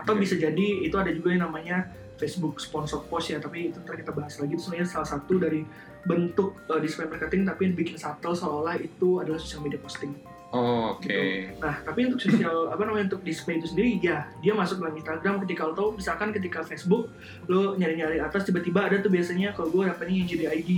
Atau 0.00 0.16
Oke. 0.16 0.24
bisa 0.24 0.40
jadi 0.40 0.66
itu 0.80 0.96
ada 0.96 1.12
juga 1.12 1.36
yang 1.36 1.44
namanya 1.52 1.84
Facebook 2.16 2.56
sponsor 2.56 3.04
post 3.12 3.28
ya, 3.28 3.38
tapi 3.44 3.68
itu 3.68 3.76
ntar 3.84 4.00
kita 4.00 4.16
bahas 4.16 4.32
lagi. 4.40 4.56
Itu 4.56 4.64
sebenarnya 4.64 4.88
salah 4.88 5.08
satu 5.08 5.36
dari 5.36 5.68
bentuk 6.08 6.56
uh, 6.72 6.80
display 6.80 7.04
marketing, 7.12 7.44
tapi 7.44 7.60
yang 7.68 7.74
bikin 7.76 7.96
subtle 8.00 8.32
seolah-olah 8.32 8.80
itu 8.80 9.20
adalah 9.20 9.36
social 9.36 9.60
media 9.60 9.76
posting. 9.76 10.16
Oh, 10.54 10.94
oke. 10.94 11.18
Nah, 11.58 11.82
tapi 11.82 12.06
untuk 12.06 12.22
sosial 12.22 12.70
apa 12.70 12.86
namanya 12.86 13.10
untuk 13.10 13.26
display 13.26 13.58
itu 13.58 13.74
sendiri 13.74 13.98
ya 13.98 14.30
dia 14.38 14.54
masuk 14.54 14.78
dalam 14.78 14.94
Instagram. 14.94 15.42
Ketika 15.42 15.66
lo 15.66 15.74
tahu 15.74 15.88
misalkan 15.98 16.30
ketika 16.30 16.62
Facebook 16.62 17.10
lo 17.50 17.74
nyari-nyari 17.74 18.22
atas 18.22 18.46
tiba-tiba 18.46 18.86
ada 18.86 19.02
tuh 19.02 19.10
biasanya 19.10 19.50
kalau 19.50 19.74
gue 19.74 19.82
dapetnya 19.90 20.22
yang 20.22 20.28
jadi 20.30 20.44
ID 20.62 20.70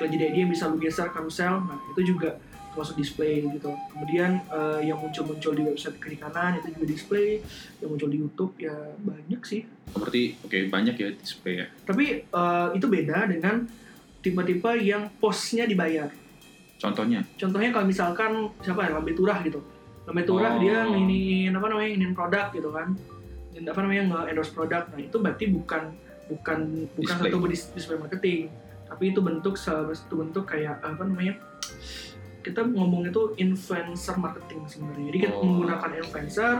kalau 0.00 0.08
jadi 0.08 0.24
ID 0.32 0.36
yang 0.48 0.50
bisa 0.56 0.72
lo 0.72 0.80
geser 0.80 1.12
carousel 1.12 1.68
nah 1.68 1.76
itu 1.92 2.16
juga 2.16 2.40
termasuk 2.72 2.96
display 2.96 3.44
gitu. 3.44 3.76
Kemudian 3.92 4.40
eh, 4.40 4.80
yang 4.88 4.96
muncul-muncul 4.96 5.52
di 5.52 5.62
website 5.68 6.00
kiri 6.00 6.16
kanan 6.16 6.56
itu 6.64 6.72
juga 6.72 6.86
display. 6.88 7.44
Yang 7.84 7.88
muncul 7.92 8.08
di 8.08 8.18
YouTube 8.24 8.52
ya 8.56 8.76
banyak 9.04 9.40
sih. 9.44 9.68
Oh, 9.92 10.00
berarti 10.00 10.40
oke 10.40 10.58
banyak 10.72 10.96
ya 10.96 11.08
display 11.12 11.60
ya. 11.60 11.66
tapi 11.84 12.24
eh, 12.24 12.68
itu 12.72 12.86
beda 12.88 13.28
dengan 13.28 13.68
tipe-tipe 14.24 14.72
yang 14.80 15.12
postnya 15.20 15.68
dibayar 15.68 16.08
Contohnya. 16.76 17.20
contohnya 17.34 17.70
kalau 17.70 17.86
misalkan 17.86 18.30
siapa 18.58 18.84
ya 18.84 18.90
Lambe 18.92 19.12
Turah 19.12 19.40
gitu 19.40 19.62
Lambe 20.04 20.22
Turah 20.22 20.52
Oh. 20.52 20.60
dia 20.60 20.84
nginin 20.84 21.50
apa 21.50 21.66
namanya 21.66 21.88
nginin 21.90 22.12
produk 22.12 22.46
gitu 22.50 22.68
kan 22.68 22.92
Nginin 23.50 23.66
apa 23.66 23.80
namanya 23.80 24.02
nge 24.04 24.20
endorse 24.28 24.52
produk 24.52 24.82
nah 24.86 24.98
itu 24.98 25.16
berarti 25.16 25.44
bukan 25.48 25.82
bukan 26.24 26.58
bukan 26.92 27.14
Display. 27.16 27.30
satu 27.30 27.46
dis- 27.46 27.70
display 27.72 27.96
marketing 27.96 28.42
tapi 28.84 29.04
itu 29.08 29.20
bentuk 29.20 29.54
salah 29.54 29.90
satu 29.90 30.18
bentuk 30.18 30.44
kayak 30.44 30.76
apa 30.78 31.02
namanya 31.02 31.40
kita 32.40 32.60
ngomong 32.62 33.08
itu 33.08 33.32
influencer 33.38 34.16
marketing 34.16 34.60
sebenarnya 34.66 35.04
jadi 35.08 35.18
kita 35.22 35.34
Oh. 35.34 35.44
menggunakan 35.46 35.90
influencer 35.96 36.54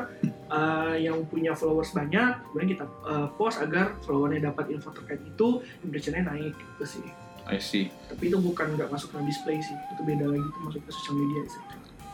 uh, 0.49 0.97
yang 0.97 1.21
punya 1.27 1.53
followers 1.53 1.93
banyak 1.93 2.41
kemudian 2.47 2.69
kita 2.71 2.85
uh, 3.03 3.29
post 3.31 3.61
agar 3.61 3.93
followernya 4.01 4.49
dapat 4.49 4.71
info 4.71 4.89
terkait 4.91 5.21
itu 5.21 5.49
impressionnya 5.83 6.25
naik 6.27 6.57
gitu 6.57 6.85
sih 6.91 7.05
I 7.47 7.59
see. 7.59 7.93
tapi 8.07 8.29
itu 8.29 8.37
bukan 8.37 8.73
nggak 8.73 8.89
masuk 8.89 9.11
ke 9.11 9.19
display 9.25 9.59
sih 9.59 9.75
itu 9.75 10.03
beda 10.03 10.25
lagi 10.27 10.41
itu 10.41 10.59
masuk 10.61 10.81
ke 10.81 10.91
social 10.91 11.17
media 11.17 11.43
sih 11.47 11.63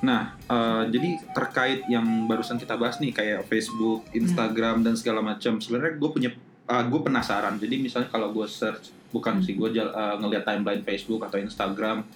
Nah, 0.01 0.33
eh, 0.33 0.89
jadi 0.89 1.21
terkait 1.31 1.85
yang 1.87 2.25
barusan 2.25 2.57
kita 2.57 2.73
bahas 2.73 2.97
nih 2.97 3.13
kayak 3.13 3.45
Facebook, 3.45 4.09
Instagram 4.13 4.81
dan 4.81 4.97
segala 4.97 5.21
macam. 5.21 5.61
Sebenarnya 5.61 6.01
gue 6.01 6.09
punya 6.09 6.31
eh, 6.65 6.85
gue 6.89 7.01
penasaran. 7.01 7.61
Jadi 7.61 7.77
misalnya 7.77 8.09
kalau 8.09 8.33
gue 8.33 8.49
search 8.49 8.89
bukan 9.13 9.37
Hmm. 9.37 9.45
sih 9.45 9.53
gue 9.53 9.69
eh, 9.71 9.85
ngeliat 10.17 10.49
timeline 10.49 10.81
Facebook 10.81 11.21
atau 11.21 11.37
Instagram, 11.37 12.09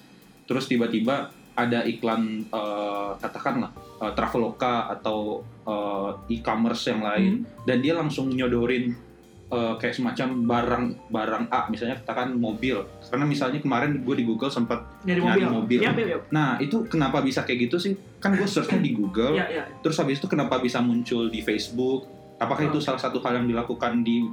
terus 0.44 0.64
tiba-tiba 0.64 1.28
ada 1.52 1.84
iklan 1.84 2.48
eh, 2.48 3.10
katakanlah 3.20 3.68
eh, 4.00 4.12
Traveloka 4.16 4.88
atau 4.88 5.44
eh, 5.62 6.40
e-commerce 6.40 6.88
yang 6.88 7.04
lain 7.04 7.32
dan 7.62 7.84
dia 7.84 7.92
langsung 7.92 8.32
nyodorin 8.32 8.96
eh, 9.46 9.74
kayak 9.76 9.94
semacam 9.94 10.28
barang 10.42 10.84
barang 11.08 11.44
A 11.48 11.68
misalnya 11.68 11.98
katakan 11.98 12.32
mobil 12.32 12.80
karena 13.04 13.24
misalnya 13.24 13.58
kemarin 13.58 14.00
gue 14.00 14.14
di 14.14 14.24
Google 14.24 14.48
sempat 14.48 14.82
nyari 15.02 15.20
mobil. 15.20 15.46
mobil. 15.48 15.78
Iya, 15.80 15.92
iya. 15.94 16.18
nah 16.28 16.56
itu 16.58 16.84
kenapa 16.84 17.20
bisa 17.20 17.42
kayak 17.42 17.68
gitu 17.68 17.76
sih 17.78 17.92
kan 18.18 18.32
gue 18.32 18.44
searchnya 18.44 18.78
di 18.78 18.92
Google 18.92 19.34
Iya, 19.34 19.46
iya. 19.48 19.64
terus 19.78 19.96
habis 19.96 20.16
itu 20.16 20.26
kenapa 20.26 20.58
bisa 20.58 20.80
muncul 20.80 21.28
di 21.28 21.40
Facebook 21.40 22.08
apakah 22.36 22.66
itu 22.66 22.76
Oh. 22.76 22.82
salah 22.82 22.98
satu 22.98 23.20
hal 23.20 23.38
yang 23.38 23.46
dilakukan 23.46 24.00
di 24.00 24.24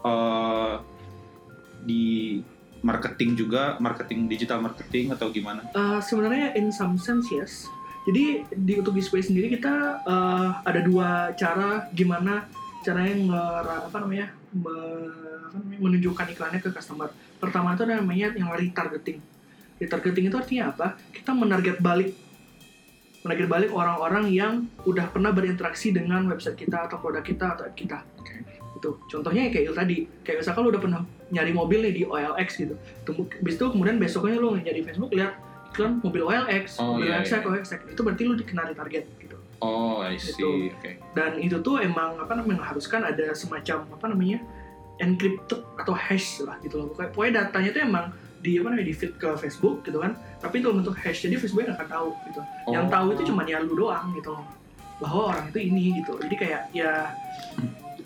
eh, 0.00 0.74
di 1.80 2.04
marketing 2.80 3.36
juga 3.36 3.76
marketing 3.76 4.24
digital 4.26 4.58
marketing 4.58 5.12
atau 5.12 5.28
gimana 5.28 5.60
Eh, 5.70 6.00
sebenarnya 6.00 6.52
in 6.54 6.68
some 6.70 6.96
sense 6.96 7.28
yes. 7.28 7.68
Jadi 8.00 8.40
di 8.50 8.72
untuk 8.74 8.96
display 8.96 9.20
sendiri 9.20 9.52
kita 9.52 9.72
eh, 10.02 10.48
ada 10.64 10.80
dua 10.80 11.08
cara 11.34 11.84
gimana 11.92 12.48
caranya 12.80 13.14
ngera- 13.14 13.82
apa 13.84 13.96
namanya 13.98 14.26
me- 14.52 15.12
apa 15.42 15.56
namanya, 15.56 15.78
menunjukkan 15.78 16.26
iklannya 16.28 16.60
ke 16.60 16.70
customer. 16.70 17.08
Pertama 17.36 17.74
itu 17.74 17.82
ada 17.82 17.98
namanya 17.98 18.32
yang 18.32 18.48
retargeting. 18.48 19.18
Retargeting 19.76 20.24
itu 20.26 20.36
artinya 20.36 20.64
apa? 20.70 20.86
Kita 21.10 21.32
menarget 21.32 21.78
balik 21.78 22.12
menarget 23.20 23.48
balik 23.48 23.70
orang-orang 23.70 24.32
yang 24.32 24.52
udah 24.82 25.12
pernah 25.12 25.28
berinteraksi 25.28 25.92
dengan 25.92 26.24
website 26.24 26.56
kita 26.56 26.88
atau 26.88 26.96
produk 26.96 27.20
kita 27.20 27.52
atau 27.52 27.64
app 27.64 27.76
kita. 27.76 28.00
Oke. 28.16 28.32
Itu 28.74 28.96
contohnya 29.06 29.48
kayak 29.48 29.64
itu 29.66 29.74
tadi. 29.74 29.96
Kayak 30.24 30.40
misalkan 30.40 30.60
lu 30.64 30.70
udah 30.70 30.80
pernah 30.80 31.00
nyari 31.28 31.52
mobil 31.52 31.78
nih 31.82 31.94
di 31.94 32.02
OLX 32.02 32.48
gitu. 32.56 32.74
Temu- 33.04 33.28
Habis 33.28 33.54
itu 33.54 33.64
kemudian 33.66 33.96
besoknya 33.96 34.36
lu 34.36 34.56
nyari 34.56 34.80
Facebook 34.80 35.12
lihat 35.12 35.36
iklan 35.70 36.00
mobil 36.00 36.22
OLX, 36.24 36.80
Oh, 36.80 36.96
mobil 36.96 37.06
iya, 37.06 37.20
OLX, 37.20 37.28
iya. 37.30 37.38
OLX, 37.44 37.64
itu 37.86 38.00
berarti 38.00 38.22
lu 38.24 38.34
dikenali 38.34 38.72
target 38.72 39.04
gitu. 39.18 39.29
Oh 39.60 40.00
I 40.00 40.16
see 40.16 40.36
Gitu. 40.36 40.72
oke 40.72 40.90
Dan 41.12 41.38
itu 41.38 41.56
tuh 41.60 41.78
emang 41.78 42.16
apa 42.16 42.32
namanya 42.32 42.64
mengharuskan 42.64 43.04
ada 43.04 43.32
semacam 43.32 43.84
apa 43.90 44.06
namanya 44.08 44.38
encrypted 44.98 45.60
atau 45.76 45.94
hash 45.96 46.44
lah 46.44 46.60
gitu 46.60 46.76
loh. 46.76 46.86
Pokoknya, 46.92 47.10
pokoknya 47.12 47.32
datanya 47.44 47.70
tuh 47.72 47.82
emang 47.82 48.06
di 48.40 48.56
apa 48.56 48.66
namanya 48.68 48.88
di 48.88 48.94
feed 48.94 49.12
ke 49.16 49.28
Facebook 49.36 49.80
gitu 49.82 49.98
kan. 49.98 50.12
Tapi 50.38 50.60
itu 50.60 50.68
bentuk 50.68 50.96
hash 50.96 51.24
jadi 51.24 51.36
Facebook 51.36 51.64
nggak 51.64 51.76
akan 51.76 51.88
tahu 51.88 52.08
gitu. 52.28 52.40
Yang 52.68 52.86
Oh. 52.86 52.92
tahu 52.92 53.06
itu 53.12 53.22
cuma 53.28 53.40
ya 53.44 53.58
lu 53.60 53.72
doang 53.74 54.12
gitu 54.12 54.30
loh. 54.32 54.44
Bahwa 55.00 55.20
orang 55.32 55.48
itu 55.48 55.58
ini 55.60 56.00
gitu. 56.00 56.12
Jadi 56.20 56.34
kayak 56.36 56.62
ya 56.72 56.92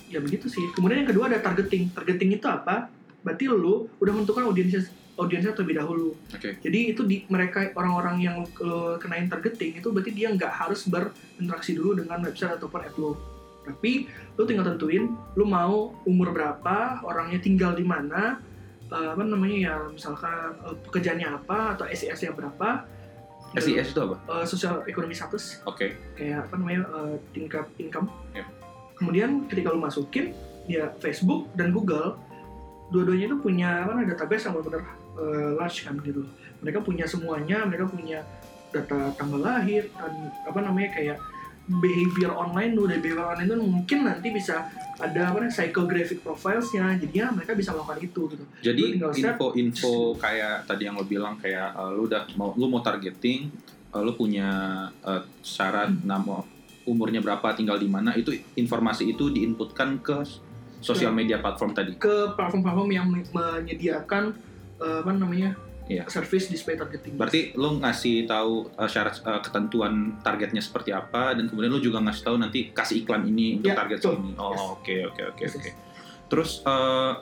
ya 0.07 0.19
begitu 0.19 0.47
sih. 0.47 0.63
Kemudian 0.71 1.03
yang 1.03 1.09
kedua 1.09 1.27
ada 1.27 1.39
targeting. 1.39 1.91
Targeting 1.91 2.35
itu 2.35 2.47
apa? 2.47 2.87
Berarti 3.19 3.43
lu 3.47 3.91
udah 3.99 4.11
menentukan 4.15 4.47
audiensnya 4.47 4.87
audiensnya 5.15 5.55
terlebih 5.55 5.79
dahulu. 5.79 6.09
oke 6.31 6.49
Jadi 6.59 6.79
itu 6.91 7.01
di 7.07 7.23
mereka 7.31 7.71
orang-orang 7.75 8.17
yang 8.19 8.37
lo 8.59 8.99
kenain 8.99 9.31
targeting 9.31 9.79
itu 9.79 9.87
berarti 9.91 10.11
dia 10.11 10.27
nggak 10.31 10.51
harus 10.51 10.83
berinteraksi 10.87 11.75
dulu 11.75 12.03
dengan 12.03 12.19
website 12.23 12.59
ataupun 12.59 12.83
app 12.83 12.97
lo. 12.99 13.15
Tapi 13.65 14.05
lo 14.35 14.43
tinggal 14.45 14.75
tentuin 14.75 15.15
lo 15.39 15.45
mau 15.47 15.95
umur 16.05 16.35
berapa, 16.35 17.01
orangnya 17.01 17.39
tinggal 17.41 17.73
di 17.73 17.87
mana, 17.87 18.43
eh, 18.91 19.09
apa 19.15 19.23
namanya 19.23 19.57
ya 19.57 19.75
misalkan 19.89 20.59
eh, 20.67 20.75
pekerjaannya 20.85 21.27
apa 21.31 21.79
atau 21.79 21.85
SES 21.89 22.19
nya 22.27 22.31
berapa, 22.35 22.85
SIS 23.55 23.95
itu 23.95 23.99
apa 24.03 24.15
eh, 24.19 24.45
sosial 24.45 24.83
ekonomi 24.83 25.15
status 25.15 25.63
oke 25.63 25.87
kayak 26.19 26.51
apa 26.51 26.53
namanya 26.59 26.81
eh, 26.91 27.15
tingkat 27.31 27.65
income. 27.79 28.11
Ya. 28.35 28.43
Kemudian 28.99 29.47
ketika 29.47 29.71
lo 29.71 29.79
masukin 29.79 30.35
ya 30.67 30.91
Facebook 30.99 31.47
dan 31.55 31.71
Google 31.71 32.19
dua-duanya 32.91 33.33
itu 33.33 33.37
punya 33.39 33.87
apa 33.87 34.03
database 34.05 34.45
yang 34.45 34.59
benar-benar 34.59 35.04
eh, 35.15 35.49
large 35.55 35.83
kan 35.83 35.95
gitu. 36.01 36.23
Mereka 36.59 36.81
punya 36.81 37.05
semuanya, 37.05 37.63
mereka 37.63 37.87
punya 37.87 38.23
data 38.69 39.11
tanggal 39.15 39.39
lahir 39.39 39.87
dan 39.95 40.11
apa 40.43 40.59
namanya 40.59 40.91
kayak 40.91 41.17
behavior 41.65 42.29
online 42.29 42.77
lo 42.77 42.85
dari 42.85 43.01
behavior 43.01 43.33
online 43.33 43.47
itu 43.49 43.57
mungkin 43.57 43.99
nanti 44.05 44.29
bisa 44.29 44.69
ada 44.95 45.33
apa 45.33 45.41
namanya 45.41 45.49
psychographic 45.49 46.21
profilesnya 46.21 46.93
jadinya 46.95 47.33
mereka 47.33 47.57
bisa 47.57 47.73
melakukan 47.73 48.05
itu 48.05 48.21
gitu 48.29 48.43
Jadi 48.61 48.83
info-info 49.01 50.13
kayak 50.15 50.69
tadi 50.69 50.85
yang 50.85 50.95
lo 50.95 51.03
bilang 51.03 51.41
kayak 51.41 51.73
uh, 51.73 51.89
lu 51.89 52.05
udah 52.05 52.29
mau 52.37 52.53
lu 52.53 52.69
mau 52.69 52.85
targeting, 52.85 53.49
uh, 53.91 54.01
lu 54.03 54.13
punya 54.13 54.47
uh, 55.01 55.21
syarat 55.41 55.89
Hmm. 55.89 56.05
nama 56.05 56.45
umurnya 56.85 57.17
berapa, 57.17 57.57
tinggal 57.57 57.81
di 57.81 57.89
mana, 57.89 58.13
itu 58.13 58.29
informasi 58.53 59.09
itu 59.09 59.33
diinputkan 59.33 59.97
ke 60.05 60.21
sosial 60.77 61.09
media 61.09 61.41
platform 61.41 61.73
tadi. 61.73 61.97
ke 61.97 62.29
platform-platform 62.37 62.89
yang 62.93 63.09
men- 63.09 63.25
menyediakan 63.33 64.37
eh, 64.77 64.99
apa 65.01 65.11
namanya 65.11 65.55
Iya. 65.85 66.09
service 66.09 66.49
display 66.49 66.73
targeting 66.73 67.13
Berarti 67.13 67.53
lu 67.53 67.77
ngasih 67.77 68.25
tahu 68.25 68.73
uh, 68.73 68.89
syarat 68.89 69.21
uh, 69.21 69.37
ketentuan 69.37 70.17
targetnya 70.19 70.57
seperti 70.57 70.89
apa 70.89 71.37
dan 71.37 71.45
kemudian 71.45 71.69
lu 71.69 71.77
juga 71.77 72.01
ngasih 72.01 72.25
tahu 72.25 72.41
nanti 72.41 72.73
kasih 72.73 73.05
iklan 73.05 73.21
ini 73.23 73.61
untuk 73.61 73.69
Ya, 73.69 73.77
target 73.77 74.01
betul. 74.01 74.17
ini. 74.17 74.31
Oh, 74.33 74.73
oke 74.73 74.95
oke 75.05 75.21
oke 75.29 75.43
oke. 75.45 75.69
Terus 76.25 76.65
uh, 76.65 77.21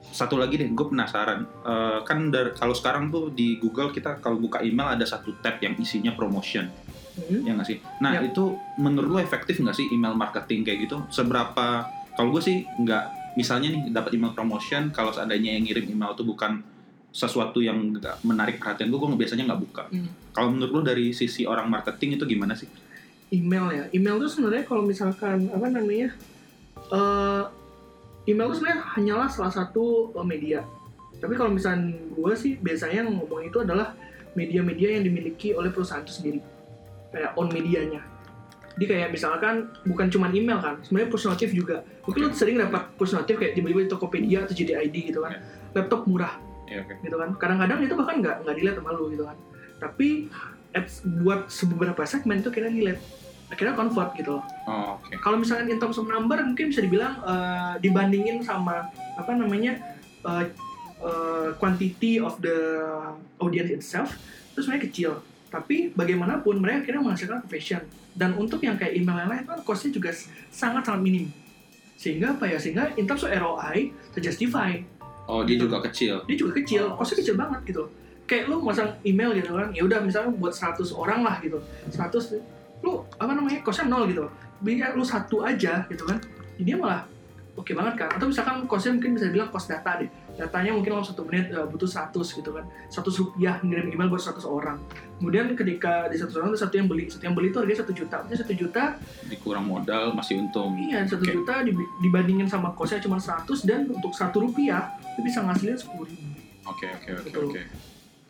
satu 0.00 0.40
lagi 0.40 0.56
deh, 0.56 0.72
gue 0.72 0.86
penasaran. 0.88 1.44
Uh, 1.60 2.00
kan 2.02 2.32
dari, 2.32 2.56
kalau 2.56 2.72
sekarang 2.72 3.12
tuh 3.12 3.28
di 3.28 3.60
Google 3.60 3.92
kita 3.92 4.16
kalau 4.16 4.40
buka 4.40 4.64
email 4.64 4.96
ada 4.96 5.04
satu 5.04 5.36
tab 5.38 5.60
yang 5.60 5.76
isinya 5.76 6.16
promotion, 6.16 6.72
Hmm. 7.18 7.42
ya 7.42 7.52
nggak 7.52 7.66
sih? 7.66 7.82
Nah 7.98 8.16
Ya. 8.16 8.24
itu 8.24 8.48
menurut 8.78 9.10
lo 9.10 9.18
efektif 9.18 9.58
nggak 9.58 9.74
sih 9.74 9.90
email 9.90 10.14
marketing 10.14 10.62
kayak 10.62 10.88
gitu? 10.88 11.04
Seberapa? 11.10 11.84
Kalau 12.14 12.30
gue 12.30 12.40
sih 12.40 12.62
nggak. 12.80 13.17
Misalnya 13.38 13.70
nih 13.70 13.94
dapat 13.94 14.18
email 14.18 14.34
promotion, 14.34 14.90
kalau 14.90 15.14
seandainya 15.14 15.54
yang 15.54 15.62
ngirim 15.62 15.86
email 15.94 16.18
tuh 16.18 16.26
bukan 16.26 16.58
sesuatu 17.14 17.62
yang 17.62 17.94
nggak 17.94 18.26
menarik 18.26 18.58
perhatian 18.58 18.90
gue, 18.90 18.98
gue 18.98 19.14
biasanya 19.14 19.54
nggak 19.54 19.62
buka. 19.62 19.84
Hmm. 19.94 20.10
Kalau 20.34 20.50
menurut 20.50 20.72
lo 20.74 20.80
dari 20.82 21.14
sisi 21.14 21.46
orang 21.46 21.70
marketing 21.70 22.18
itu 22.18 22.26
gimana 22.26 22.58
sih? 22.58 22.66
email 23.32 23.66
ya 23.72 23.84
email 23.92 24.16
tuh 24.20 24.30
sebenarnya 24.30 24.64
kalau 24.64 24.82
misalkan 24.84 25.52
apa 25.52 25.66
namanya 25.68 26.08
eh 26.88 27.44
email 28.28 28.48
tuh 28.52 28.56
sebenarnya 28.60 28.80
hanyalah 28.96 29.28
salah 29.28 29.52
satu 29.52 30.12
eh, 30.16 30.26
media 30.26 30.60
tapi 31.18 31.34
kalau 31.34 31.52
misalnya 31.52 31.92
gue 31.92 32.32
sih 32.38 32.56
biasanya 32.56 33.04
yang 33.04 33.10
ngomong 33.18 33.42
itu 33.50 33.58
adalah 33.60 33.92
media-media 34.38 34.96
yang 34.96 35.04
dimiliki 35.04 35.50
oleh 35.52 35.68
perusahaan 35.74 36.04
itu 36.04 36.14
sendiri 36.14 36.40
kayak 37.10 37.34
on 37.36 37.50
medianya 37.50 38.04
Jadi 38.78 38.94
kayak 38.94 39.10
misalkan 39.10 39.74
bukan 39.82 40.06
cuma 40.06 40.30
email 40.30 40.62
kan, 40.62 40.78
sebenarnya 40.86 41.10
push 41.10 41.26
notif 41.26 41.50
juga. 41.50 41.82
Mungkin 42.06 42.20
lu 42.22 42.30
sering 42.30 42.62
dapat 42.62 42.94
push 42.94 43.10
notif 43.10 43.34
kayak 43.34 43.58
tiba-tiba 43.58 43.82
di 43.82 43.90
Tokopedia 43.90 44.46
atau 44.46 44.54
JDID 44.54 45.10
gitu 45.10 45.18
kan. 45.18 45.34
Ya. 45.34 45.40
Laptop 45.74 46.06
murah 46.06 46.38
Iya, 46.70 46.86
oke. 46.86 46.94
gitu 47.02 47.16
kan. 47.18 47.34
Kadang-kadang 47.42 47.82
itu 47.82 47.98
bahkan 47.98 48.22
nggak 48.22 48.46
nggak 48.46 48.54
dilihat 48.54 48.76
sama 48.78 48.94
lu 48.94 49.10
gitu 49.10 49.26
kan. 49.26 49.34
Tapi 49.82 50.30
apps 50.78 51.02
buat 51.02 51.50
beberapa 51.74 52.06
segmen 52.06 52.38
itu 52.38 52.54
kira 52.54 52.70
dilihat. 52.70 53.02
Akhirnya 53.50 53.74
convert 53.74 54.14
gitu 54.14 54.38
loh. 54.38 54.44
Oh, 54.70 54.94
oke. 55.02 55.10
Kalau 55.26 55.42
misalkan 55.42 55.66
in 55.66 55.82
terms 55.82 55.98
of 55.98 56.06
number 56.06 56.38
mungkin 56.38 56.70
bisa 56.70 56.78
dibilang 56.78 57.18
eh, 57.26 57.74
dibandingin 57.82 58.46
sama 58.46 58.94
apa 59.18 59.30
namanya 59.34 59.74
eh, 60.22 60.44
eh, 61.02 61.50
quantity 61.58 62.22
of 62.22 62.38
the 62.38 62.54
audience 63.42 63.74
itself 63.74 64.14
itu 64.54 64.62
sebenarnya 64.62 64.84
kecil. 64.86 65.10
Tapi 65.48 65.96
bagaimanapun 65.96 66.60
mereka 66.60 66.84
akhirnya 66.84 67.02
menghasilkan 67.04 67.38
conversion. 67.44 67.82
Dan 68.12 68.36
untuk 68.36 68.60
yang 68.60 68.76
kayak 68.76 68.98
email 68.98 69.24
lain 69.24 69.44
kan 69.48 69.60
costnya 69.64 69.96
juga 69.96 70.12
sangat 70.52 70.84
sangat 70.84 71.00
minim. 71.00 71.32
Sehingga 71.96 72.36
apa 72.36 72.44
ya? 72.46 72.60
Sehingga 72.60 72.92
in 73.00 73.08
terms 73.08 73.24
of 73.24 73.32
ROI 73.32 73.90
terjustify. 74.12 74.76
Oh, 75.28 75.44
dia 75.44 75.56
juga 75.60 75.80
kecil. 75.84 76.24
Dia 76.24 76.36
juga 76.36 76.56
kecil, 76.60 76.88
Oh. 76.88 76.96
costnya 76.96 77.20
kecil 77.20 77.36
banget 77.36 77.60
gitu. 77.68 77.84
Kayak 78.28 78.52
lu 78.52 78.60
masang 78.60 78.92
email 79.04 79.32
gitu 79.32 79.56
kan, 79.56 79.72
ya 79.72 79.82
udah 79.88 80.04
misalnya 80.04 80.32
buat 80.36 80.52
100 80.52 80.92
orang 80.92 81.24
lah 81.24 81.40
gitu. 81.40 81.60
100 81.88 82.36
lu 82.84 83.00
apa 83.16 83.32
namanya? 83.32 83.60
Costnya 83.64 83.88
nol 83.88 84.04
gitu. 84.08 84.28
Biar 84.60 84.92
lu 84.92 85.04
satu 85.04 85.44
aja 85.44 85.84
gitu 85.88 86.04
kan. 86.04 86.20
Dia 86.60 86.76
malah 86.76 87.08
oke 87.56 87.72
banget 87.72 88.04
kan. 88.04 88.08
Atau 88.12 88.28
misalkan 88.28 88.68
costnya 88.68 88.96
mungkin 89.00 89.16
bisa 89.16 89.32
bilang 89.32 89.48
cost 89.48 89.72
data 89.72 90.00
deh. 90.00 90.08
Datanya 90.38 90.70
mungkin 90.70 90.94
dalam 90.94 91.02
satu 91.02 91.26
menit 91.26 91.50
eh, 91.50 91.66
butuh 91.66 91.90
100 91.90 92.14
gitu 92.14 92.50
kan. 92.54 92.64
100 92.86 93.20
rupiah 93.20 93.58
ngirim 93.58 93.90
email 93.90 94.06
buat 94.06 94.22
100 94.22 94.38
orang. 94.46 94.78
Kemudian 95.18 95.50
ketika 95.58 96.06
di 96.06 96.14
100 96.14 96.30
orang 96.38 96.54
itu 96.54 96.60
satu 96.62 96.74
yang 96.78 96.86
beli. 96.86 97.04
Satu 97.10 97.26
yang 97.26 97.34
beli 97.34 97.50
itu 97.50 97.58
harganya 97.58 97.82
1 97.82 97.90
juta. 97.90 98.16
Berarti 98.22 98.54
1 98.54 98.54
juta 98.54 98.82
Dikurang 99.26 99.66
modal 99.66 100.14
masih 100.14 100.38
untung. 100.38 100.78
Iya, 100.78 101.02
satu 101.10 101.26
Oke. 101.26 101.34
juta 101.34 101.54
dibandingin 102.00 102.46
sama 102.46 102.70
kosnya 102.78 103.02
cuma 103.02 103.18
100 103.18 103.66
dan 103.66 103.90
untuk 103.90 104.14
satu 104.14 104.46
rupiah 104.46 104.94
itu 105.18 105.26
bisa 105.26 105.42
ngasilin 105.42 105.74
sepuluh 105.74 106.06
ribu. 106.06 106.22
Oke, 106.70 106.86
oke, 106.86 107.10
oke, 107.18 107.26
Betul. 107.26 107.44
oke. 107.50 107.62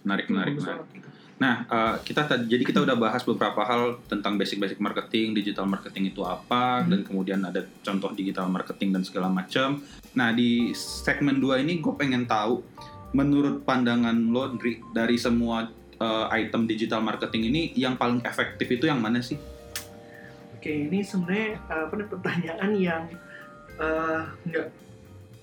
Menarik, 0.09 0.27
menarik, 0.33 0.55
Bagus 0.57 0.65
menarik. 0.65 1.08
Nah, 1.38 1.62
eh, 1.71 1.95
kita 2.02 2.26
tadi 2.26 2.50
jadi 2.50 2.66
kita 2.66 2.83
udah 2.83 2.99
bahas 2.99 3.23
beberapa 3.23 3.62
hal 3.62 4.02
tentang 4.11 4.35
basic-basic 4.35 4.83
marketing, 4.83 5.38
digital 5.38 5.71
marketing 5.71 6.11
itu 6.11 6.26
apa, 6.26 6.83
Hmm. 6.83 6.90
dan 6.90 7.00
kemudian 7.07 7.40
ada 7.47 7.62
contoh 7.83 8.11
digital 8.11 8.50
marketing 8.50 8.90
dan 8.90 9.02
segala 9.07 9.30
macam. 9.30 9.78
Nah, 10.18 10.35
di 10.35 10.75
segmen 10.75 11.38
2 11.38 11.62
ini 11.62 11.78
gue 11.78 11.95
pengen 11.95 12.26
tahu 12.26 12.62
menurut 13.14 13.62
pandangan 13.64 14.18
lo 14.18 14.52
dari 14.92 15.16
semua 15.16 15.71
eh, 15.99 16.26
item 16.38 16.66
digital 16.71 17.02
marketing 17.02 17.50
ini 17.50 17.75
yang 17.75 17.99
paling 17.99 18.23
efektif 18.23 18.71
itu 18.71 18.87
yang 18.87 19.02
mana 19.02 19.18
sih? 19.18 19.35
Oke, 20.59 20.71
ini 20.90 21.07
sebenarnya 21.07 21.59
uh, 21.71 21.87
apa 21.87 21.95
nih, 21.95 22.09
pertanyaan 22.11 22.71
yang 22.75 23.02
uh, 23.78 24.26
nggak 24.42 24.66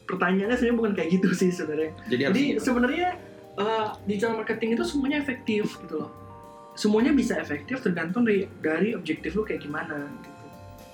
pertanyaannya 0.04 0.56
sebenarnya 0.60 0.80
bukan 0.80 0.94
kayak 0.96 1.10
gitu 1.16 1.30
sih 1.32 1.52
sebenarnya. 1.56 1.92
Jadi 2.12 2.22
Jadi 2.28 2.44
sebenarnya 2.60 3.10
uh, 3.58 3.96
digital 4.06 4.38
marketing 4.40 4.76
itu 4.76 4.84
semuanya 4.88 5.20
efektif 5.20 5.76
gitu 5.82 6.06
loh. 6.06 6.12
Semuanya 6.76 7.16
bisa 7.16 7.40
efektif 7.40 7.80
tergantung 7.80 8.28
dari 8.28 8.48
dari 8.60 8.92
objektif 8.96 9.36
lu 9.36 9.48
kayak 9.48 9.64
gimana. 9.64 10.12
Gitu. 10.24 10.44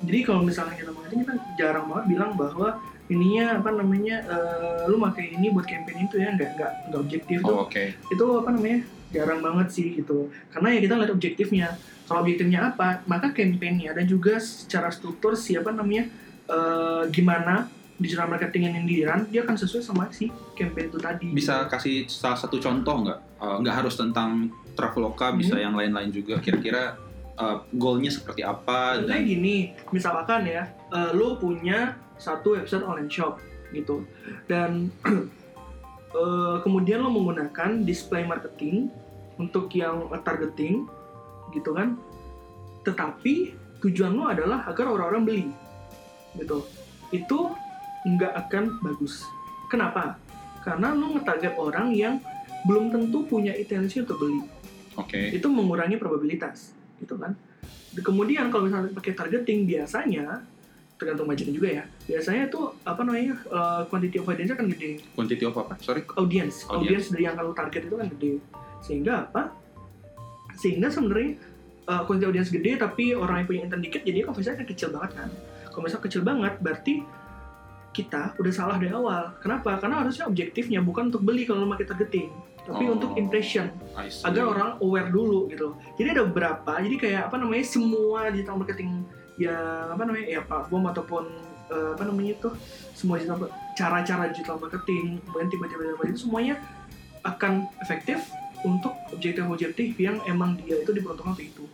Jadi 0.02 0.20
kalau 0.26 0.42
misalnya 0.42 0.76
kita 0.78 0.92
marketing 0.94 1.20
kita 1.26 1.34
jarang 1.58 1.86
banget 1.90 2.06
bilang 2.18 2.32
bahwa 2.38 2.82
ininya 3.12 3.60
apa 3.60 3.70
namanya 3.76 4.16
uh, 4.30 4.88
lu 4.88 4.96
pakai 5.02 5.36
ini 5.36 5.52
buat 5.52 5.68
campaign 5.68 6.08
itu 6.08 6.16
ya 6.22 6.32
nggak 6.32 6.50
nggak 6.56 6.72
nggak 6.90 7.02
objektif 7.02 7.38
tuh 7.44 7.56
Oh, 7.56 7.68
oke. 7.68 7.84
itu 7.92 8.26
apa 8.40 8.50
namanya 8.56 8.80
jarang 9.12 9.44
banget 9.44 9.68
sih 9.76 9.88
gitu 10.00 10.32
karena 10.56 10.68
ya 10.72 10.80
kita 10.80 10.94
lihat 10.96 11.12
objektifnya 11.12 11.68
kalau 12.08 12.24
objektifnya 12.24 12.72
apa 12.72 13.04
maka 13.12 13.36
campaignnya 13.36 13.92
dan 13.92 14.08
juga 14.08 14.40
secara 14.40 14.88
struktur 14.88 15.36
siapa 15.36 15.76
namanya 15.76 16.08
eh, 16.48 17.04
gimana 17.12 17.68
digital 18.02 18.26
marketing 18.28 18.66
yang 18.66 18.86
dirun 18.90 19.22
dia 19.30 19.46
akan 19.46 19.56
sesuai 19.56 19.84
sama 19.86 20.10
si 20.10 20.34
campaign 20.58 20.90
itu 20.90 20.98
tadi 20.98 21.28
Bisa 21.30 21.70
kasih 21.70 22.10
salah 22.10 22.36
satu 22.36 22.58
contoh 22.58 23.06
nggak? 23.06 23.20
Eh, 23.38 23.56
nggak 23.62 23.76
harus 23.86 23.94
tentang 23.96 24.50
Traveloka, 24.72 25.36
bisa 25.36 25.54
Hmm. 25.60 25.64
yang 25.70 25.74
lain-lain 25.78 26.10
juga. 26.10 26.40
Kira-kira 26.40 26.96
eh, 27.38 27.58
goalnya 27.74 28.14
seperti 28.14 28.42
apa? 28.42 29.02
Contohnya 29.02 29.18
Dan, 29.18 29.26
gini, 29.26 29.56
misalkan 29.90 30.46
ya, 30.46 30.64
eh, 30.90 31.12
lu 31.12 31.36
punya 31.38 31.98
satu 32.16 32.54
website 32.54 32.86
online 32.86 33.10
shop 33.10 33.42
gitu, 33.72 34.06
dan 34.46 34.94
eh, 36.14 36.56
kemudian 36.62 37.02
lo 37.02 37.10
menggunakan 37.10 37.82
display 37.82 38.24
marketing 38.24 38.94
untuk 39.38 39.74
yang 39.74 40.06
targeting, 40.22 40.86
gitu 41.50 41.74
kan? 41.74 41.98
Tetapi 42.82 43.58
tujuan 43.82 44.14
lo 44.14 44.30
adalah 44.30 44.62
agar 44.70 44.86
orang-orang 44.88 45.24
beli, 45.26 45.46
gitu. 46.38 46.62
Itu 47.10 47.52
nggak 48.06 48.34
akan 48.48 48.64
bagus. 48.82 49.26
Kenapa? 49.70 50.18
Karena 50.62 50.94
lo 50.94 51.18
ngetarget 51.18 51.58
orang 51.58 51.90
yang 51.96 52.22
belum 52.66 52.94
tentu 52.94 53.26
punya 53.26 53.54
intensi 53.58 54.02
untuk 54.06 54.22
beli 54.22 54.42
Oke. 54.98 55.34
itu 55.34 55.48
mengurangi 55.50 55.98
probabilitas 55.98 56.76
gitu 57.02 57.18
kan 57.18 57.34
kemudian 57.92 58.48
kalau 58.54 58.70
misalnya 58.70 58.94
pakai 58.94 59.14
targeting 59.18 59.66
biasanya 59.66 60.46
tergantung 60.96 61.26
budgetnya 61.26 61.56
juga 61.58 61.70
ya 61.82 61.84
biasanya 62.06 62.46
tuh 62.54 62.78
apa 62.86 63.02
namanya 63.02 63.34
uh, 63.50 63.82
quantity 63.90 64.22
of 64.22 64.30
audience 64.30 64.54
kan 64.54 64.70
gede 64.70 65.02
Quantity 65.18 65.44
of 65.50 65.58
apa? 65.58 65.74
Sorry. 65.82 66.06
audience 66.14 66.70
Audience. 66.70 66.70
audience 66.70 67.06
dari 67.10 67.24
yang 67.26 67.36
kalau 67.36 67.52
target 67.58 67.82
itu 67.90 67.96
kan 67.98 68.08
gede 68.14 68.34
sehingga 68.86 69.14
apa 69.26 69.44
sehingga 70.62 70.88
sebenarnya 70.94 71.42
uh, 71.90 72.06
quantity 72.06 72.26
audience 72.30 72.54
gede 72.54 72.78
tapi 72.78 73.18
orang 73.18 73.42
yang 73.42 73.48
punya 73.50 73.62
intent 73.66 73.82
dikit 73.82 74.02
jadi 74.06 74.30
conversion 74.30 74.54
kan 74.62 74.68
kecil 74.70 74.90
banget 74.94 75.12
kan 75.18 75.30
kalau 75.74 75.82
misalnya 75.90 76.06
kecil 76.06 76.22
banget 76.22 76.54
berarti 76.62 76.94
kita 77.92 78.36
udah 78.40 78.54
salah 78.56 78.76
dari 78.80 78.96
awal 78.96 79.36
kenapa 79.44 79.76
karena 79.80 80.04
harusnya 80.04 80.26
objektifnya 80.28 80.80
bukan 80.80 81.12
untuk 81.12 81.24
beli 81.28 81.44
kalau 81.44 81.68
lo 81.68 81.72
pakai 81.76 81.88
targeting 81.88 82.32
tapi 82.62 82.84
Oh. 82.88 82.94
untuk 82.94 83.18
impression 83.18 83.74
agar 84.22 84.44
orang 84.46 84.70
aware 84.86 85.10
dulu 85.10 85.50
gitu. 85.50 85.74
Jadi 85.98 86.14
ada 86.14 86.30
beberapa, 86.30 86.78
jadi 86.78 86.94
kayak 86.94 87.22
apa 87.34 87.42
namanya 87.42 87.66
semua 87.66 88.30
digital 88.30 88.62
marketing 88.62 89.02
ya 89.42 89.90
apa 89.90 90.06
namanya 90.06 90.26
ya 90.30 90.42
platform 90.46 90.84
ataupun 90.94 91.24
eh, 91.74 91.90
apa 91.98 92.04
namanya 92.06 92.38
itu 92.38 92.50
semua 92.94 93.18
digital 93.18 93.50
cara-cara 93.74 94.30
digital 94.30 94.62
marketing 94.62 95.18
kemudian 95.26 95.50
tiba-tiba 95.50 96.06
itu 96.06 96.22
semuanya 96.22 96.62
akan 97.26 97.66
efektif 97.82 98.30
untuk 98.62 98.94
objektif-objektif 99.10 99.98
yang 99.98 100.22
emang 100.30 100.54
dia 100.62 100.86
itu 100.86 100.94
diperuntukkan 100.94 101.34
untuk 101.34 101.46
itu. 101.46 101.66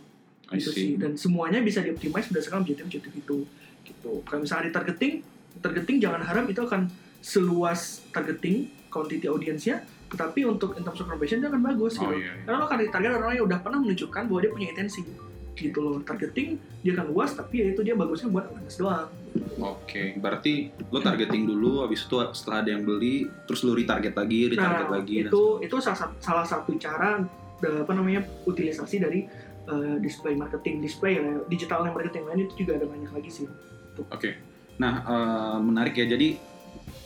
Gitu 0.48 0.70
sih. 0.72 0.96
Dan 0.96 1.20
semuanya 1.20 1.60
bisa 1.60 1.84
dioptimize 1.84 2.32
berdasarkan 2.32 2.64
objektif-objektif 2.64 3.12
itu. 3.12 3.44
Gitu. 3.84 4.12
Kalau 4.24 4.40
misalnya 4.40 4.72
di 4.72 4.74
targeting, 4.74 5.14
targeting 5.58 5.98
jangan 5.98 6.22
harap 6.22 6.46
itu 6.46 6.60
akan 6.60 6.86
seluas 7.18 8.02
targeting 8.10 8.70
quantity 8.88 9.26
audience-nya, 9.26 9.82
tetapi 10.08 10.42
untuk 10.42 10.72
in 10.74 10.82
terms 10.82 10.98
of 10.98 11.06
conversion 11.06 11.38
itu 11.38 11.48
akan 11.48 11.62
bagus 11.62 11.98
Oh 11.98 12.08
gitu. 12.08 12.14
iya. 12.16 12.32
iya. 12.32 12.42
Karena 12.42 12.56
lo 12.56 12.64
akan 12.64 12.78
ditarget 12.80 13.10
orang 13.12 13.32
yang 13.34 13.46
udah 13.46 13.58
pernah 13.60 13.78
menunjukkan 13.78 14.22
bahwa 14.24 14.40
dia 14.40 14.50
punya 14.50 14.68
intensi 14.72 15.00
gitu 15.58 15.82
loh 15.82 15.98
targeting 16.06 16.54
dia 16.86 16.94
akan 16.94 17.10
luas 17.10 17.34
tapi 17.34 17.58
ya 17.58 17.74
itu 17.74 17.82
dia 17.82 17.98
bagusnya 17.98 18.30
buat 18.30 18.46
awareness 18.46 18.78
doang 18.78 19.10
Oke, 19.58 20.14
berarti 20.14 20.70
lo 20.88 21.02
targeting 21.02 21.44
dulu, 21.44 21.82
habis 21.82 22.06
itu 22.06 22.14
setelah 22.32 22.62
ada 22.62 22.70
yang 22.70 22.86
beli, 22.86 23.26
terus 23.42 23.66
lo 23.66 23.74
retarget 23.74 24.14
lagi, 24.14 24.48
retarget 24.48 24.86
nah 24.86 24.94
lagi. 24.94 25.14
dan 25.18 25.30
itu 25.30 25.42
itu 25.60 25.76
salah, 25.82 25.98
sat- 25.98 26.18
salah 26.22 26.46
satu 26.46 26.78
cara 26.78 27.18
eh, 27.58 27.82
apa 27.82 27.90
namanya 27.90 28.22
utilisasi 28.46 29.02
dari 29.02 29.26
eh, 29.66 29.96
display 29.98 30.38
marketing 30.38 30.78
display 30.78 31.18
ya, 31.18 31.42
digital 31.50 31.82
marketing 31.84 32.22
lain 32.24 32.46
itu 32.46 32.54
juga 32.56 32.78
ada 32.78 32.86
banyak 32.86 33.10
lagi 33.10 33.30
sih 33.34 33.46
Oke. 34.14 34.38
Nah, 34.78 34.94
eh, 35.04 35.58
menarik 35.62 35.94
ya. 35.98 36.06
Jadi 36.06 36.38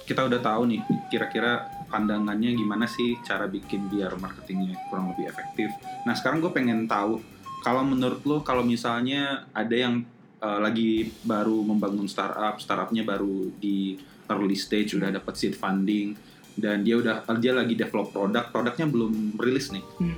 kita 0.04 0.28
udah 0.28 0.40
tahu 0.40 0.62
nih 0.68 0.80
kira-kira 1.08 1.68
pandangannya 1.88 2.56
gimana 2.56 2.88
sih 2.88 3.20
cara 3.20 3.44
bikin 3.46 3.86
biar 3.92 4.16
marketingnya 4.16 4.76
kurang 4.88 5.12
lebih 5.12 5.28
efektif. 5.28 5.68
Nah, 6.08 6.16
sekarang 6.16 6.40
gue 6.40 6.52
pengen 6.52 6.88
tahu 6.88 7.20
kalau 7.62 7.84
menurut 7.86 8.20
lo 8.24 8.40
kalau 8.42 8.64
misalnya 8.64 9.46
ada 9.52 9.74
yang 9.76 10.04
eh, 10.40 10.58
lagi 10.60 11.12
baru 11.24 11.64
membangun 11.64 12.08
startup, 12.08 12.60
startupnya 12.60 13.04
baru 13.04 13.52
di 13.56 13.96
early 14.30 14.56
stage 14.56 14.96
udah 14.96 15.12
dapat 15.12 15.34
seed 15.36 15.54
funding 15.56 16.16
dan 16.56 16.84
dia 16.84 17.00
udah 17.00 17.24
dia 17.40 17.52
lagi 17.56 17.76
develop 17.76 18.12
produk, 18.12 18.48
produknya 18.52 18.86
belum 18.88 19.40
rilis 19.40 19.72
nih. 19.72 19.84
Hmm. 20.00 20.16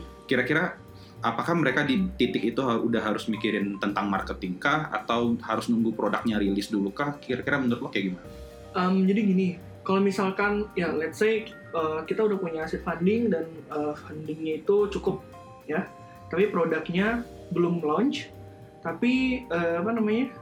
Apakah 1.25 1.57
mereka 1.57 1.89
di 1.89 2.05
titik 2.21 2.53
itu 2.53 2.61
udah 2.61 3.01
harus 3.01 3.25
mikirin 3.33 3.81
tentang 3.81 4.13
marketing 4.13 4.61
kah 4.61 4.93
atau 4.93 5.33
harus 5.41 5.73
nunggu 5.73 5.97
produknya 5.97 6.37
rilis 6.37 6.69
dulu 6.69 6.93
kah? 6.93 7.17
Kira-kira 7.17 7.57
menurut 7.57 7.81
lo 7.81 7.89
kayak 7.89 8.13
gimana? 8.13 8.29
Em, 8.77 8.95
jadi 9.09 9.21
gini 9.25 9.49
kalau 9.85 10.01
misalkan 10.01 10.67
ya 10.75 10.91
let's 10.91 11.21
say 11.21 11.45
uh, 11.77 12.01
kita 12.09 12.25
udah 12.25 12.41
punya 12.41 12.65
seed 12.65 12.81
funding 12.83 13.29
dan 13.29 13.45
uh, 13.69 13.93
fundingnya 13.93 14.65
itu 14.65 14.89
cukup 14.89 15.21
ya 15.69 15.85
tapi 16.33 16.49
produknya 16.49 17.23
belum 17.53 17.85
launch 17.85 18.33
tapi 18.81 19.45
uh, 19.53 19.85
apa 19.85 19.91
namanya 19.93 20.33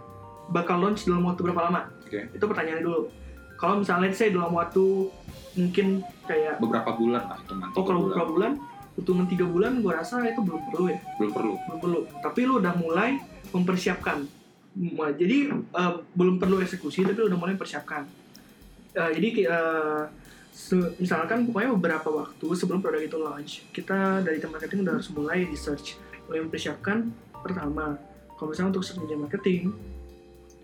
bakal 0.54 0.78
launch 0.78 1.04
dalam 1.04 1.26
waktu 1.26 1.42
berapa 1.42 1.68
lama 1.68 1.90
Oke. 2.06 2.30
itu 2.30 2.44
pertanyaannya 2.46 2.86
dulu 2.86 3.10
kalau 3.58 3.82
misalnya 3.82 4.08
let's 4.08 4.18
say 4.22 4.30
dalam 4.30 4.54
waktu 4.54 5.10
mungkin 5.58 6.00
kayak 6.24 6.56
Beberapa 6.62 6.96
bulan 6.96 7.22
lah 7.28 7.38
itu 7.42 7.54
nanti. 7.58 7.74
oh 7.76 7.84
kalau 7.84 8.00
beberapa 8.08 8.26
bulan 8.30 8.52
hitungan 8.92 9.24
tiga 9.24 9.48
bulan 9.48 9.80
gue 9.80 9.92
rasa 9.92 10.20
itu 10.28 10.40
belum 10.44 10.62
perlu 10.72 10.84
ya. 10.92 10.98
Belum 11.16 11.32
perlu. 11.32 11.54
belum 11.68 11.78
perlu. 11.80 12.00
Tapi 12.20 12.40
lu 12.44 12.54
udah 12.60 12.74
mulai 12.76 13.10
mempersiapkan. 13.52 14.24
Jadi 15.16 15.38
eh, 15.52 15.92
belum 16.16 16.40
perlu 16.40 16.60
eksekusi 16.64 17.04
tapi 17.04 17.20
udah 17.20 17.38
mulai 17.38 17.54
persiapkan. 17.56 18.04
Eh, 18.92 19.10
jadi 19.16 19.28
se- 20.52 20.92
misalkan 21.00 21.48
pokoknya 21.48 21.72
beberapa 21.76 22.08
waktu 22.12 22.46
sebelum 22.56 22.84
produk 22.84 23.00
itu 23.00 23.16
launch 23.16 23.52
kita 23.72 24.20
dari 24.20 24.36
tim 24.36 24.52
marketing 24.52 24.84
udah 24.84 25.00
harus 25.00 25.08
mulai 25.12 25.48
research. 25.48 25.96
Mulai 26.28 26.44
mempersiapkan 26.48 27.08
pertama 27.42 27.96
kalau 28.36 28.52
misalnya 28.52 28.78
untuk 28.78 28.84
strategi 28.84 29.16
marketing 29.16 29.62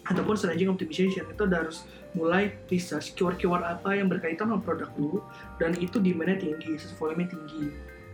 ataupun 0.08 0.34
strategi 0.40 0.64
optimization 0.66 1.24
itu 1.28 1.42
udah 1.44 1.58
harus 1.62 1.84
mulai 2.16 2.56
research 2.72 3.12
keyword-keyword 3.12 3.60
apa 3.60 3.92
yang 3.92 4.08
berkaitan 4.08 4.48
sama 4.48 4.58
produk 4.64 4.88
lu 4.96 5.20
dan 5.60 5.76
itu 5.76 6.00
demandnya 6.00 6.40
tinggi, 6.40 6.80
volume 6.96 7.28
tinggi 7.28 7.68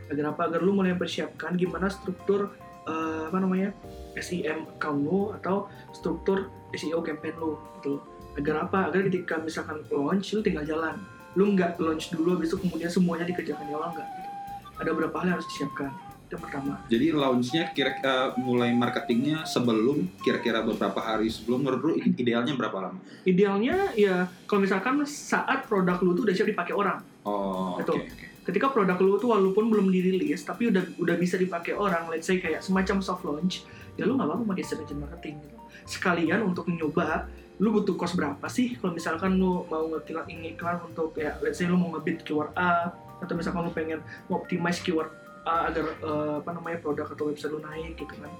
agar 0.06 0.24
apa 0.30 0.42
agar 0.46 0.60
lu 0.60 0.72
mulai 0.72 0.92
mempersiapkan 0.92 1.54
gimana 1.54 1.86
struktur 1.86 2.52
eh, 2.84 3.22
apa 3.24 3.38
namanya 3.38 3.72
SEM 4.14 4.68
account 4.70 5.00
lu 5.00 5.32
atau 5.32 5.66
struktur 5.90 6.46
SEO 6.70 7.00
campaign 7.00 7.34
lu 7.36 7.56
gitu 7.78 7.98
agar 8.34 8.64
apa 8.64 8.90
agar 8.90 9.06
ketika 9.06 9.38
misalkan 9.38 9.80
launch 9.88 10.32
lu 10.32 10.42
tinggal 10.42 10.62
jalan 10.62 10.98
lu 11.34 11.50
nggak 11.50 11.78
launch 11.78 12.10
dulu 12.10 12.34
habis 12.34 12.50
itu 12.50 12.58
kemudian 12.58 12.86
semuanya 12.86 13.24
dikerjakan 13.24 13.64
di 13.64 13.72
awal 13.72 13.90
nggak 13.90 14.06
gitu 14.08 14.30
ada 14.74 14.90
beberapa 14.90 15.14
hal 15.16 15.24
yang 15.24 15.36
harus 15.38 15.48
disiapkan 15.48 15.90
itu 16.24 16.32
yang 16.32 16.42
pertama 16.42 16.72
Jadi 16.88 17.06
launchnya 17.10 17.64
kira-kira 17.70 18.14
mulai 18.36 18.70
marketingnya 18.72 19.44
sebelum 19.44 20.08
kira-kira 20.18 20.60
beberapa 20.60 20.98
hari 20.98 21.28
sebelum 21.28 21.62
menurut 21.62 21.82
lu 21.84 21.92
idealnya 22.02 22.54
berapa 22.54 22.78
lama? 22.80 22.98
idealnya 23.22 23.92
ya 23.94 24.26
kalau 24.44 24.62
misalkan 24.62 24.98
saat 25.04 25.62
produk 25.64 26.00
lu 26.00 26.12
tuh 26.12 26.26
udah 26.26 26.34
siap 26.34 26.48
dipakai 26.48 26.74
orang 26.74 26.98
Oh, 27.24 27.76
oke. 27.76 27.86
Betul. 27.86 27.96
oke. 28.04 28.26
Ketika 28.44 28.68
produk 28.68 29.00
lu 29.00 29.16
tuh 29.16 29.33
walaupun 29.33 29.72
belum 29.72 29.88
dirilis 29.88 30.44
tapi 30.44 30.68
udah 30.68 30.85
udah 31.00 31.16
bisa 31.16 31.40
dipakai 31.40 31.72
orang 31.72 32.07
let's 32.12 32.28
say 32.28 32.37
kayak 32.37 32.61
semacam 32.61 33.00
soft 33.00 33.24
launch 33.24 33.64
ya 33.96 34.04
lu 34.04 34.20
nggak 34.20 34.28
apa-apa 34.28 34.44
pakai 34.54 34.64
strategi 34.64 34.94
marketing 34.94 35.35
gitu. 35.48 35.59
Sekalian 35.88 36.40
untuk 36.44 36.68
nyoba 36.68 37.28
lu 37.62 37.70
butuh 37.70 37.94
cost 37.94 38.18
berapa 38.18 38.46
sih? 38.50 38.74
Kalau 38.76 38.92
misalkan 38.92 39.38
lu 39.38 39.64
mau 39.70 39.87
ngiklan 39.87 40.26
iklan 40.28 40.76
untuk 40.85 41.14
ya 41.16 41.38
let's 41.40 41.62
say 41.62 41.66
lu 41.70 41.78
mau 41.78 41.94
ngebit 41.94 42.26
keyword 42.26 42.50
A 42.59 42.92
atau 43.22 43.35
misalkan 43.38 43.64
lu 43.64 43.72
pengen 43.72 44.00
optimize 44.28 44.83
keyword 44.83 45.09
A 45.46 45.70
agar 45.70 45.87
eh, 46.02 46.35
apa 46.42 46.50
namanya 46.52 46.83
produk 46.83 47.07
atau 47.09 47.30
website 47.30 47.54
lu 47.54 47.62
naik 47.62 47.96
gitu 47.96 48.12
kan. 48.18 48.33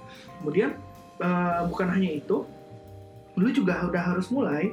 Kemudian 0.43 0.75
eh, 1.23 1.61
bukan 1.65 1.87
hanya 1.89 2.11
itu 2.11 2.43
lu 3.35 3.49
juga 3.51 3.87
udah 3.87 4.03
harus 4.15 4.27
mulai 4.31 4.71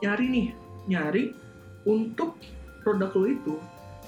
nyari 0.00 0.26
nih 0.26 0.46
nyari 0.88 1.24
untuk 1.84 2.34
produk 2.82 3.10
lu 3.14 3.26
itu 3.36 3.54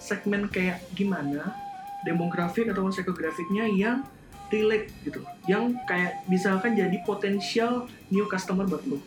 segmen 0.02 0.50
kayak 0.50 0.82
gimana 0.98 1.54
demografik 2.02 2.66
ataupun 2.66 2.90
psikografiknya 2.90 3.70
yang 3.70 4.02
relate 4.50 4.90
gitu. 5.06 5.22
Yang 5.46 5.78
kayak 5.86 6.26
misalkan 6.26 6.74
jadi 6.74 6.98
potensial 7.06 7.86
new 8.10 8.26
customer 8.26 8.66
buat 8.66 8.82
lu. 8.84 8.98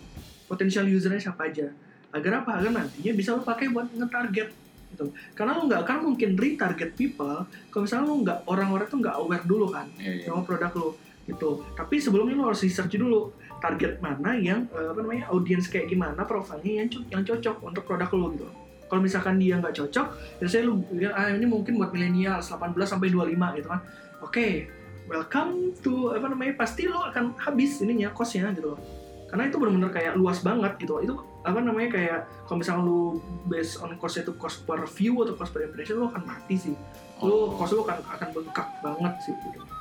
Potensial 0.48 0.88
usernya 0.88 1.20
siapa 1.20 1.52
aja. 1.52 1.70
Agar 2.16 2.42
apa? 2.42 2.64
Agar 2.64 2.72
nantinya 2.72 3.12
bisa 3.12 3.36
lu 3.36 3.44
pakai 3.44 3.70
buat 3.70 3.92
nge-target 3.92 4.50
gitu. 4.96 5.06
Karena 5.36 5.60
lu 5.60 5.68
nggak 5.68 5.82
akan 5.84 5.98
mungkin 6.16 6.40
retarget 6.40 6.96
people 6.96 7.44
kalau 7.68 7.84
misalnya 7.84 8.06
lu 8.08 8.16
nggak 8.24 8.40
orang-orang 8.48 8.88
tuh 8.88 9.00
nggak 9.04 9.16
aware 9.20 9.44
dulu 9.44 9.68
kan 9.68 9.92
Iya, 10.00 10.24
iya. 10.24 10.26
sama 10.32 10.42
produk 10.48 10.72
lu 10.72 10.90
gitu. 11.28 11.50
Tapi 11.76 11.96
sebelumnya 12.00 12.40
lu 12.40 12.48
harus 12.48 12.64
research 12.64 12.96
dulu 12.96 13.36
target 13.60 14.00
mana 14.00 14.40
yang 14.40 14.64
eh, 14.72 14.88
apa 14.88 15.00
namanya 15.04 15.28
audiens 15.36 15.68
kayak 15.68 15.92
gimana 15.92 16.24
profilnya 16.24 16.86
yang 16.86 16.88
yang 17.12 17.24
cocok 17.28 17.56
untuk 17.60 17.84
produk 17.84 18.10
lu 18.16 18.28
gitu 18.40 18.48
kalau 18.90 19.02
misalkan 19.02 19.42
dia 19.42 19.58
nggak 19.58 19.74
cocok 19.74 20.08
ya 20.42 20.48
saya 20.48 20.68
lu 20.68 20.82
bilang 20.94 21.16
ah 21.18 21.30
ini 21.32 21.48
mungkin 21.48 21.78
buat 21.78 21.92
milenial 21.92 22.42
18 22.42 22.74
sampai 22.86 23.10
25 23.12 23.58
gitu 23.62 23.68
kan. 23.70 23.82
Oke 24.24 24.70
welcome 25.06 25.74
to 25.86 26.14
apa 26.18 26.26
namanya 26.26 26.58
pasti 26.58 26.90
lu 26.90 26.98
akan 26.98 27.38
habis 27.38 27.82
ininya 27.82 28.10
costnya 28.14 28.50
gitu 28.54 28.74
loh. 28.74 28.80
Karena 29.26 29.50
itu 29.50 29.58
benar-benar 29.58 29.92
kayak 29.92 30.14
luas 30.16 30.40
banget 30.46 30.78
gitu 30.80 31.02
itu 31.02 31.14
apa 31.46 31.60
namanya 31.62 31.90
kayak 31.94 32.20
kalau 32.50 32.58
misalnya 32.62 32.84
lu 32.86 33.20
based 33.46 33.82
on 33.82 33.94
cost 34.02 34.22
itu 34.22 34.34
cost 34.38 34.66
per 34.66 34.82
view 34.86 35.22
atau 35.22 35.38
cost 35.38 35.54
per 35.54 35.66
impression 35.66 36.02
lu 36.02 36.08
akan 36.10 36.24
mati 36.26 36.56
sih. 36.58 36.76
Lu 37.22 37.30
Oh, 37.30 37.46
cost 37.58 37.74
lu 37.74 37.82
akan 37.84 38.02
akan 38.06 38.28
bengkak 38.34 38.68
banget 38.82 39.14
sih 39.26 39.34
gitu 39.50 39.75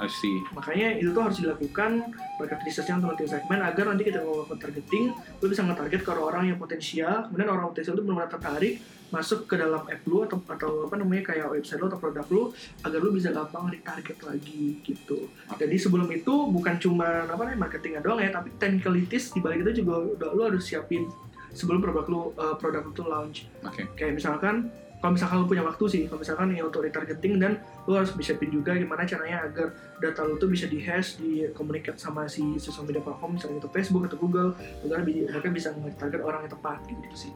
I 0.00 0.08
see. 0.08 0.40
makanya 0.56 0.96
itu 0.96 1.12
tuh 1.12 1.22
harus 1.28 1.38
dilakukan 1.44 2.08
market 2.40 2.60
research 2.64 2.88
yang 2.88 3.04
teman 3.04 3.16
segmen 3.20 3.60
agar 3.60 3.84
nanti 3.92 4.08
kita 4.08 4.24
melakukan 4.24 4.56
targeting 4.56 5.12
lu 5.12 5.46
bisa 5.46 5.60
nge-target 5.60 6.00
ke 6.00 6.08
orang-orang 6.08 6.44
yang 6.56 6.58
potensial 6.58 7.28
kemudian 7.28 7.52
orang 7.52 7.68
potensial 7.68 7.94
itu 8.00 8.04
benar-benar 8.08 8.32
tertarik 8.32 8.74
masuk 9.10 9.50
ke 9.50 9.58
dalam 9.58 9.82
app 9.90 10.02
lu 10.06 10.22
atau 10.22 10.38
atau 10.46 10.86
apa 10.86 10.94
namanya 10.94 11.34
kayak 11.34 11.50
website 11.50 11.82
lu 11.82 11.90
atau 11.90 11.98
produk 11.98 12.26
lu 12.30 12.42
agar 12.86 12.98
lu 13.02 13.10
bisa 13.10 13.34
gampang 13.34 13.66
retarget 13.68 14.18
lagi 14.22 14.78
gitu 14.86 15.28
jadi 15.58 15.76
sebelum 15.76 16.08
itu 16.14 16.32
bukan 16.48 16.78
cuma 16.78 17.26
apa 17.26 17.42
namanya 17.42 17.68
marketingnya 17.68 18.00
doang 18.00 18.22
ya 18.22 18.30
tapi 18.30 18.54
technicalities 18.56 19.34
di 19.34 19.42
balik 19.42 19.66
itu 19.66 19.82
juga 19.84 20.06
udah 20.16 20.30
lu 20.32 20.42
harus 20.46 20.62
siapin 20.62 21.10
sebelum 21.50 21.82
produk 21.82 22.06
lu 22.06 22.22
eh, 22.38 22.54
produk 22.56 22.82
tuh 22.94 23.06
launch 23.10 23.50
Oke. 23.66 23.90
kayak 23.98 24.22
misalkan 24.22 24.70
kalau 25.00 25.16
misalkan 25.16 25.40
lu 25.40 25.48
punya 25.48 25.64
waktu 25.64 25.84
sih 25.88 26.02
kalau 26.04 26.20
misalkan 26.20 26.52
yang 26.52 26.68
untuk 26.68 26.84
retargeting 26.84 27.40
dan 27.40 27.56
lu 27.84 27.96
harus 27.96 28.12
bisa 28.12 28.36
pin 28.36 28.48
juga 28.48 28.76
gimana 28.76 29.02
caranya 29.02 29.42
agar 29.42 29.72
data 29.96 30.20
lu 30.22 30.36
tuh 30.36 30.46
bisa 30.46 30.68
di 30.68 30.78
hash 30.78 31.16
di 31.16 31.48
communicate 31.50 31.96
sama 31.96 32.28
si 32.28 32.60
social 32.60 32.84
media 32.84 33.00
platform 33.00 33.34
misalnya 33.34 33.58
itu 33.58 33.68
Facebook 33.72 34.04
atau 34.04 34.16
Google 34.16 34.52
agar 34.84 35.00
mereka 35.02 35.48
bisa 35.48 35.72
nge-target 35.72 36.20
orang 36.20 36.44
yang 36.44 36.52
tepat 36.52 36.78
gitu, 36.84 37.16
sih 37.18 37.32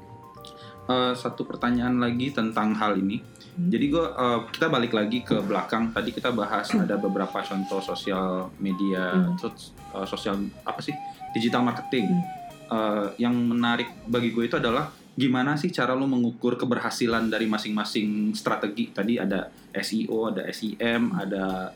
Eh, 0.84 1.16
satu 1.16 1.48
pertanyaan 1.48 1.96
lagi 1.96 2.28
tentang 2.28 2.76
hal 2.76 3.00
ini. 3.00 3.16
Hmm. 3.56 3.72
Jadi 3.72 3.88
gue 3.88 4.04
kita 4.52 4.68
balik 4.68 4.92
lagi 4.92 5.24
ke 5.24 5.40
belakang. 5.40 5.88
Tadi 5.88 6.12
kita 6.12 6.28
bahas 6.28 6.68
ada 6.76 7.00
beberapa 7.00 7.40
contoh 7.40 7.80
sosial 7.80 8.52
media, 8.60 9.16
Hmm. 9.16 9.32
sos- 9.40 9.72
eh, 9.72 10.04
sosial 10.04 10.36
apa 10.60 10.84
sih 10.84 10.92
digital 11.32 11.64
marketing. 11.64 12.04
Hmm. 12.04 12.20
Eh, 12.68 13.06
yang 13.16 13.32
menarik 13.32 13.88
bagi 14.04 14.28
gue 14.28 14.44
itu 14.44 14.60
adalah 14.60 14.92
gimana 15.14 15.54
sih 15.54 15.70
cara 15.70 15.94
lo 15.94 16.06
mengukur 16.10 16.58
keberhasilan 16.58 17.30
dari 17.30 17.46
masing-masing 17.46 18.34
strategi. 18.34 18.90
Tadi 18.90 19.18
ada 19.18 19.50
SEO, 19.70 20.34
ada 20.34 20.42
SEM, 20.50 21.14
ada 21.14 21.70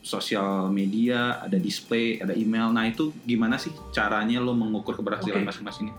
sosial 0.00 0.72
media, 0.72 1.44
ada 1.44 1.60
display, 1.60 2.16
ada 2.20 2.32
email. 2.32 2.72
Nah 2.72 2.88
itu 2.88 3.12
gimana 3.24 3.60
sih 3.60 3.72
caranya 3.92 4.40
lo 4.40 4.56
mengukur 4.56 4.96
keberhasilan 4.96 5.44
Oke. 5.44 5.48
masing-masing? 5.52 5.92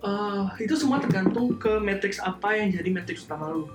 Eh, 0.00 0.64
itu 0.64 0.72
semua 0.80 0.96
tergantung 0.96 1.60
ke 1.60 1.76
matrix 1.76 2.16
apa 2.24 2.56
yang 2.56 2.72
jadi 2.72 2.88
matrix 2.88 3.28
utama 3.28 3.52
lu 3.52 3.68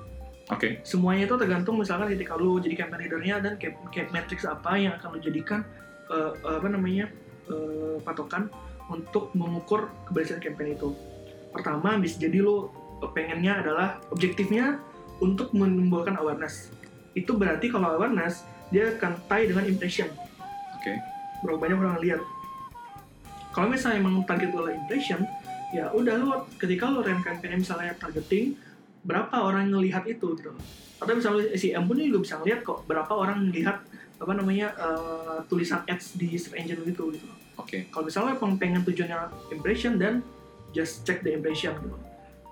Oke. 0.49 0.81
semuanya 0.81 1.29
itu 1.29 1.37
tergantung 1.37 1.77
misalkan 1.77 2.09
ketika 2.17 2.33
lu 2.33 2.57
jadi 2.57 2.81
campaign 2.81 3.05
leadernya 3.05 3.35
dan 3.45 3.53
kayak, 3.61 3.77
kayak 3.93 4.09
matrix 4.09 4.41
apa 4.41 4.73
yang 4.73 4.97
akan 4.97 5.13
lu 5.13 5.19
jadikan 5.21 5.61
eh, 6.09 6.33
apa 6.41 6.65
namanya 6.65 7.13
eh, 7.45 8.01
patokan 8.01 8.49
untuk 8.89 9.29
mengukur 9.37 9.93
keberhasilan 10.09 10.41
campaign 10.41 10.73
itu 10.73 10.97
pertama 11.55 11.95
bisa 11.95 12.19
jadi 12.19 12.43
lu 12.43 12.67
pengennya 13.15 13.63
adalah 13.63 14.03
objektifnya 14.11 14.83
untuk 15.23 15.55
menimbulkan 15.55 16.19
awareness. 16.19 16.75
Itu 17.15 17.39
berarti 17.39 17.71
kalau 17.71 17.95
awareness 17.95 18.43
dia 18.75 18.91
akan 18.99 19.15
tie 19.31 19.47
dengan 19.47 19.63
impression. 19.63 20.11
Oke. 20.75 20.91
berapa 21.47 21.57
banyak 21.61 21.77
orang 21.79 22.03
lihat. 22.03 22.21
Kalau 23.55 23.71
misalnya 23.71 24.03
emang 24.03 24.27
target 24.27 24.51
adalah 24.51 24.75
impression 24.75 25.23
ya 25.71 25.91
udah 25.91 26.15
lu 26.19 26.27
ketika 26.59 26.91
lu 26.91 27.03
run 27.03 27.23
campaign 27.23 27.63
misalnya 27.63 27.95
targeting 27.95 28.55
berapa 29.07 29.31
orang 29.31 29.71
yang 29.71 29.79
ngelihat 29.79 30.03
itu 30.11 30.35
gitu. 30.35 30.51
Atau 30.99 31.13
misalnya 31.15 31.55
SEM 31.55 31.83
pun 31.87 31.95
juga 31.99 32.19
bisa 32.19 32.35
ngelihat 32.41 32.59
kok 32.67 32.83
berapa 32.83 33.11
orang 33.15 33.47
ngelihat 33.47 33.79
apa 34.15 34.31
namanya 34.31 34.71
eh, 34.75 35.37
tulisan 35.47 35.83
ads 35.87 36.19
di 36.19 36.35
search 36.35 36.55
engine 36.59 36.83
itu 36.83 37.15
gitu. 37.15 37.27
Oke. 37.55 37.87
kalau 37.87 38.11
misalnya 38.11 38.35
pengen 38.59 38.83
tujuannya 38.83 39.31
impression 39.55 39.95
dan 39.95 40.19
just 40.75 41.01
check 41.01 41.23
the 41.23 41.31
impression 41.31 41.71
gitu 41.79 41.95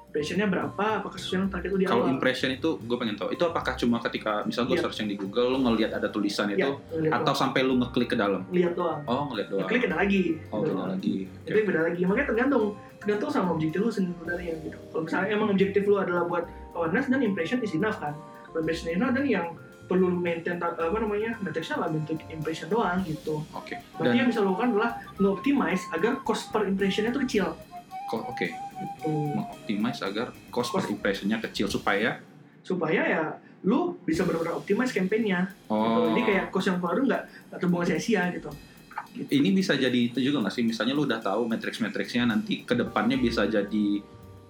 impressionnya 0.08 0.46
berapa 0.46 1.02
apakah 1.02 1.18
sesuai 1.18 1.38
dengan 1.40 1.50
target 1.50 1.70
lu 1.70 1.78
di 1.80 1.86
Kalau 1.86 2.06
awal 2.06 2.14
impression 2.14 2.54
itu 2.54 2.78
gue 2.78 2.98
pengen 3.02 3.18
tahu. 3.18 3.34
Itu 3.34 3.44
apakah 3.44 3.74
cuma 3.74 3.98
ketika 4.00 4.46
misalnya 4.46 4.70
gue 4.70 4.78
Iya. 4.78 4.84
searching 4.86 5.08
di 5.10 5.18
Google 5.18 5.50
lo 5.50 5.58
ngelihat 5.60 5.90
ada 5.92 6.06
tulisan 6.08 6.54
itu 6.54 6.62
ya, 6.62 6.70
ngelihat 6.70 7.18
atau 7.18 7.34
sampai 7.34 7.66
lu 7.66 7.82
ngeklik 7.82 8.14
ke 8.14 8.16
dalam? 8.16 8.46
doang. 8.46 8.54
lihat 8.54 8.74
doang 8.78 9.02
Oh, 9.04 9.26
ngelihat 9.28 9.50
doang. 9.50 9.66
klik 9.66 9.84
ada 9.84 9.98
lagi 9.98 10.38
Oh, 10.48 10.62
gitu. 10.62 10.70
beda 10.70 10.86
lagi. 10.88 11.16
itu 11.44 11.58
beda 11.66 11.82
lagi 11.84 12.02
makanya 12.06 12.28
tergantung 12.30 12.66
tergantung 13.00 13.30
sama 13.34 13.50
objektif 13.52 13.82
lu 13.82 13.90
sebenarnya 13.90 14.54
gitu 14.62 14.78
kalau 14.88 15.02
misalnya 15.02 15.28
emang 15.34 15.50
objektif 15.50 15.82
lu 15.84 15.96
adalah 15.98 16.24
buat 16.24 16.46
awareness 16.72 17.06
dan 17.10 17.20
impression 17.20 17.58
is 17.60 17.74
enough 17.74 17.98
kan 17.98 18.14
Kalau 18.46 18.62
impression 18.62 18.86
is 18.88 18.96
enough 18.96 19.12
dan 19.12 19.26
yang 19.26 19.48
perlu 19.84 20.14
maintain 20.14 20.56
ta- 20.56 20.78
apa 20.78 20.94
namanya 20.96 21.42
matrixnya 21.42 21.76
lah 21.76 21.90
bentuk 21.90 22.22
impression 22.30 22.70
doang 22.70 23.02
gitu 23.02 23.42
Oke. 23.52 23.82
berarti 23.98 24.06
Dan 24.08 24.14
yang 24.16 24.28
bisa 24.30 24.40
lo 24.40 24.54
lakukan 24.54 24.70
adalah 24.72 24.92
nge-optimize 25.18 25.84
agar 25.90 26.22
cost 26.22 26.54
per 26.54 26.64
impressionnya 26.64 27.10
tuh 27.10 27.26
kecil 27.26 27.50
oke, 28.21 28.47
gitu. 28.54 29.10
mengoptimize 29.10 30.02
agar 30.06 30.30
cost 30.54 30.69
per 30.69 30.86
Cost. 30.86 30.93
impressionnya 30.93 31.41
kecil 31.41 31.65
supaya 31.65 32.21
supaya 32.63 33.02
ya 33.08 33.23
lu 33.63 33.95
bisa 34.04 34.28
benar-benar 34.28 34.60
optimize 34.60 34.91
campaignnya 34.91 35.47
gitu. 35.47 35.73
oh 35.73 36.12
jadi 36.12 36.21
kayak 36.21 36.45
cost 36.52 36.67
yang 36.67 36.78
keluar 36.84 36.99
tuh 36.99 37.06
nggak 37.08 37.23
terbuang 37.58 37.86
sia-sia 37.88 38.28
gitu 38.36 38.52
ini 39.13 39.54
bisa 39.54 39.78
jadi 39.78 40.10
itu 40.10 40.17
juga 40.17 40.41
nggak 40.41 40.54
sih? 40.54 40.65
Misalnya 40.65 40.97
lu 40.97 41.06
udah 41.06 41.21
tahu 41.21 41.45
matrix-matrixnya 41.45 42.26
nanti 42.26 42.65
ke 42.65 42.73
depannya 42.73 43.17
bisa 43.21 43.45
jadi 43.45 44.02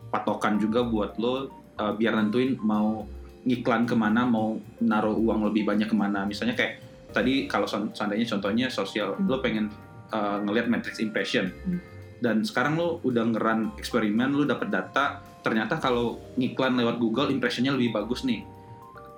patokan 0.07 0.55
juga 0.55 0.87
buat 0.87 1.19
lo 1.19 1.51
uh, 1.75 1.93
biar 1.97 2.15
nentuin 2.15 2.55
mau 2.63 3.03
ngiklan 3.43 3.83
ke 3.83 3.95
mana, 3.97 4.23
mau 4.23 4.55
naruh 4.79 5.19
uang 5.19 5.51
lebih 5.51 5.67
banyak 5.67 5.91
ke 5.91 5.95
mana. 5.97 6.23
Misalnya 6.23 6.55
kayak 6.55 6.79
tadi 7.11 7.43
kalau 7.51 7.67
seandainya 7.67 8.23
contohnya 8.23 8.67
sosial, 8.71 9.19
Hmm. 9.19 9.27
lo 9.27 9.43
pengen 9.43 9.67
uh, 10.15 10.39
ngelihat 10.47 10.71
matrix 10.71 11.03
impression. 11.03 11.51
Hmm. 11.67 11.79
Dan 12.23 12.47
sekarang 12.47 12.79
lo 12.79 13.03
udah 13.03 13.27
ngeran 13.27 13.75
eksperimen, 13.75 14.31
lo 14.31 14.47
dapet 14.47 14.71
data, 14.71 15.19
ternyata 15.43 15.75
kalau 15.75 16.23
ngiklan 16.39 16.79
lewat 16.79 16.95
Google 16.95 17.27
impressionnya 17.27 17.75
lebih 17.75 17.91
bagus 17.91 18.23
nih. 18.23 18.47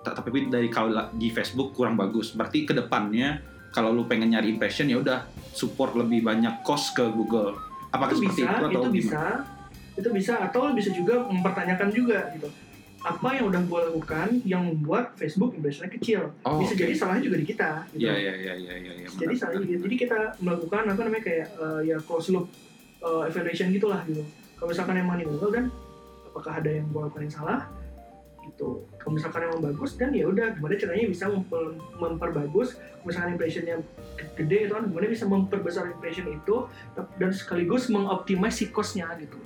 Ta- 0.02 0.18
Tapi 0.18 0.50
dari 0.50 0.74
kalau 0.74 0.90
la- 0.90 1.14
di 1.14 1.30
Facebook 1.30 1.78
kurang 1.78 1.94
bagus. 1.94 2.34
Berarti 2.34 2.66
ke 2.66 2.74
depannya 2.74 3.46
kalau 3.70 3.94
lo 3.94 4.10
pengen 4.10 4.34
nyari 4.34 4.50
impression 4.50 4.90
ya 4.90 4.98
udah 4.98 5.22
support 5.54 5.94
lebih 5.94 6.26
banyak 6.26 6.66
cost 6.66 6.98
ke 6.98 7.06
Google. 7.14 7.54
Apakah 7.94 8.18
itu 8.18 8.26
seperti 8.26 8.42
bisa, 8.42 8.50
itu 8.50 8.66
atau 8.66 8.70
itu 8.74 8.90
gimana? 8.90 8.98
bisa, 8.98 9.24
itu 9.96 10.10
bisa 10.10 10.34
atau 10.42 10.60
lo 10.66 10.72
bisa 10.74 10.90
juga 10.90 11.16
mempertanyakan 11.30 11.90
juga 11.94 12.20
gitu. 12.34 12.50
Apa 13.06 13.38
yang 13.38 13.54
udah 13.54 13.62
gue 13.62 13.80
lakukan 13.94 14.28
yang 14.50 14.66
membuat 14.66 15.14
Facebook 15.14 15.54
impressionnya 15.54 15.94
kecil? 15.94 16.34
Oh, 16.42 16.58
bisa 16.58 16.74
oke. 16.74 16.82
jadi 16.82 16.94
salahnya 16.98 17.22
juga 17.22 17.38
di 17.38 17.46
kita. 17.46 17.70
Gitu. 17.94 18.10
Iya 18.10 18.14
iya 18.18 18.34
iya 18.34 18.54
iya 18.58 18.74
iya. 18.82 18.94
iya, 18.98 19.08
Jadi 19.14 19.34
salahnya. 19.38 19.78
Jadi 19.78 19.94
kita 19.94 20.42
melakukan 20.42 20.90
apa 20.90 21.02
namanya 21.06 21.22
kayak 21.22 21.48
eh, 21.54 21.82
ya 21.94 22.02
close 22.02 22.34
loop 22.34 22.50
eh, 23.06 23.24
evaluation 23.30 23.70
gitulah 23.70 24.02
gitu. 24.10 24.26
Kalau 24.58 24.68
misalkan 24.72 24.96
emang 24.98 25.22
di 25.22 25.26
Google 25.30 25.52
dan 25.54 25.66
apakah 26.26 26.58
ada 26.58 26.70
yang 26.72 26.90
gue 26.90 27.02
lakukan 27.06 27.24
yang 27.28 27.36
salah? 27.36 27.60
Gitu. 28.46 28.86
Kalau 29.02 29.14
misalkan 29.18 29.42
emang 29.46 29.62
bagus 29.62 29.98
dan 29.98 30.14
ya 30.14 30.26
udah 30.30 30.54
gimana 30.54 30.78
caranya 30.78 31.06
bisa 31.10 31.26
memper- 31.30 31.78
memperbagus. 31.98 32.78
Misalkan 33.06 33.38
impressionnya 33.38 33.82
gede 34.34 34.70
itu 34.70 34.74
kan 34.74 34.90
gimana 34.90 35.06
bisa 35.10 35.26
memperbesar 35.30 35.90
impression 35.94 36.26
itu 36.30 36.66
dan 37.22 37.30
sekaligus 37.34 37.90
mengoptimize 37.94 38.58
si 38.58 38.66
cost-nya 38.74 39.10
gitu. 39.22 39.38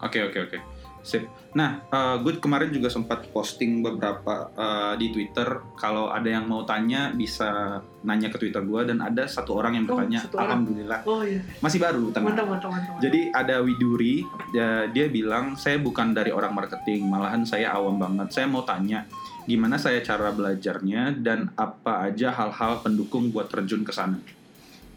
Oke 0.00 0.22
oke 0.24 0.38
oke. 0.50 0.58
Sip. 1.00 1.24
Nah, 1.50 1.82
eh, 1.82 2.16
gue 2.20 2.36
kemarin 2.36 2.68
juga 2.68 2.86
sempat 2.86 3.24
posting 3.28 3.80
beberapa 3.80 4.48
eh, 4.50 4.92
di 4.96 5.10
Twitter. 5.10 5.48
Kalau 5.74 6.08
ada 6.08 6.26
yang 6.26 6.44
mau 6.44 6.62
tanya 6.62 7.10
bisa 7.10 7.80
nanya 8.00 8.28
ke 8.28 8.36
Twitter 8.36 8.60
gue 8.60 8.80
dan 8.84 9.00
ada 9.00 9.24
satu 9.24 9.54
orang 9.54 9.74
yang 9.74 9.84
Oh, 9.84 9.96
bertanya. 9.96 10.20
orang. 10.26 10.40
Alhamdulillah 10.62 11.00
Oh 11.02 11.20
iya, 11.20 11.40
masih 11.58 11.78
baru 11.78 12.08
tenang. 12.10 12.30
mantap 12.30 12.46
mantap 12.46 12.70
mantap. 12.70 12.90
mantap. 12.90 13.02
Jadi 13.02 13.20
ada 13.30 13.56
Widuri, 13.60 14.22
ya, 14.50 14.68
dia 14.86 15.06
bilang 15.06 15.54
saya 15.54 15.76
bukan 15.76 16.12
dari 16.12 16.30
orang 16.30 16.52
marketing, 16.52 17.04
malahan 17.04 17.42
saya 17.42 17.72
awam 17.72 17.96
banget. 17.96 18.30
Saya 18.30 18.46
mau 18.46 18.62
tanya, 18.62 19.08
gimana 19.42 19.74
saya 19.74 20.00
cara 20.00 20.30
belajarnya 20.30 21.18
dan 21.18 21.48
apa 21.54 22.06
aja 22.06 22.30
hal-hal 22.30 22.80
pendukung 22.80 23.28
buat 23.28 23.48
terjun 23.48 23.82
ke 23.82 23.90
sana. 23.90 24.20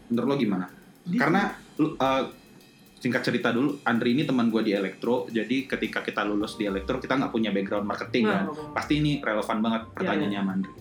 Menurut 0.06 0.26
lo 0.26 0.36
gimana? 0.36 0.66
Di- 1.00 1.16
Karena 1.16 1.48
lu- 1.74 1.96
uh, 1.96 2.43
singkat 3.04 3.20
cerita 3.20 3.52
dulu, 3.52 3.84
Andri 3.84 4.16
ini 4.16 4.24
teman 4.24 4.48
gue 4.48 4.64
di 4.64 4.72
elektro, 4.72 5.28
jadi 5.28 5.68
ketika 5.68 6.00
kita 6.00 6.24
lulus 6.24 6.56
di 6.56 6.64
elektro 6.64 6.96
kita 6.96 7.20
nggak 7.20 7.28
punya 7.28 7.52
background 7.52 7.84
marketing 7.84 8.24
Nah, 8.24 8.48
kan. 8.48 8.72
Pasti 8.72 8.96
ini 8.96 9.20
relevan 9.20 9.60
banget 9.60 9.82
pertanyaannya 9.92 10.40
sama 10.40 10.52
Andri. 10.56 10.72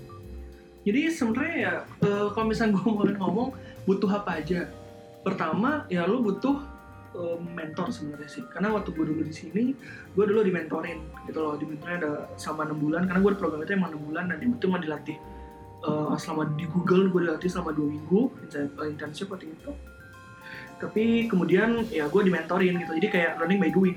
Jadi 0.88 1.01
sebenarnya 1.12 1.55
ya 1.59 1.73
eh, 1.83 2.27
kalau 2.31 2.45
misalnya 2.47 2.79
gue 2.79 2.83
mau 2.88 3.03
ngomong 3.03 3.49
butuh 3.83 4.07
apa 4.07 4.39
aja. 4.39 4.71
Pertama 5.19 5.83
ya 5.91 6.07
lu 6.07 6.23
butuh 6.23 6.63
eh, 7.12 7.38
mentor 7.43 7.91
sebenarnya 7.91 8.29
sih. 8.31 8.43
Karena 8.47 8.71
waktu 8.71 8.95
gue 8.95 9.03
dulu 9.03 9.21
di 9.27 9.36
sini, 9.36 9.75
gue 10.15 10.23
dulu 10.23 10.47
dimentorin 10.47 11.03
gitu 11.27 11.39
loh. 11.43 11.59
Dimentorin 11.59 11.99
ada 11.99 12.31
selama 12.39 12.71
enam 12.71 12.79
bulan. 12.79 13.03
Karena 13.03 13.19
gue 13.19 13.31
di 13.36 13.39
program 13.39 13.59
itu 13.67 13.75
emang 13.75 13.91
enam 13.91 14.03
bulan 14.07 14.23
dan 14.31 14.39
itu 14.39 14.65
mah 14.71 14.79
dilatih 14.79 15.17
eh, 15.88 16.15
selama 16.19 16.55
di 16.55 16.65
Google 16.71 17.12
gue 17.12 17.21
dilatih 17.27 17.49
selama 17.51 17.75
dua 17.75 17.88
minggu 17.91 18.21
intern- 18.47 18.75
internship 18.88 19.27
waktu 19.27 19.51
itu. 19.51 19.71
Tapi 20.84 21.32
kemudian 21.32 21.88
ya 21.88 22.12
gue 22.12 22.22
dimentorin 22.28 22.76
gitu. 22.76 22.91
Jadi 23.00 23.08
kayak 23.08 23.32
learning 23.39 23.60
by 23.63 23.72
doing. 23.72 23.96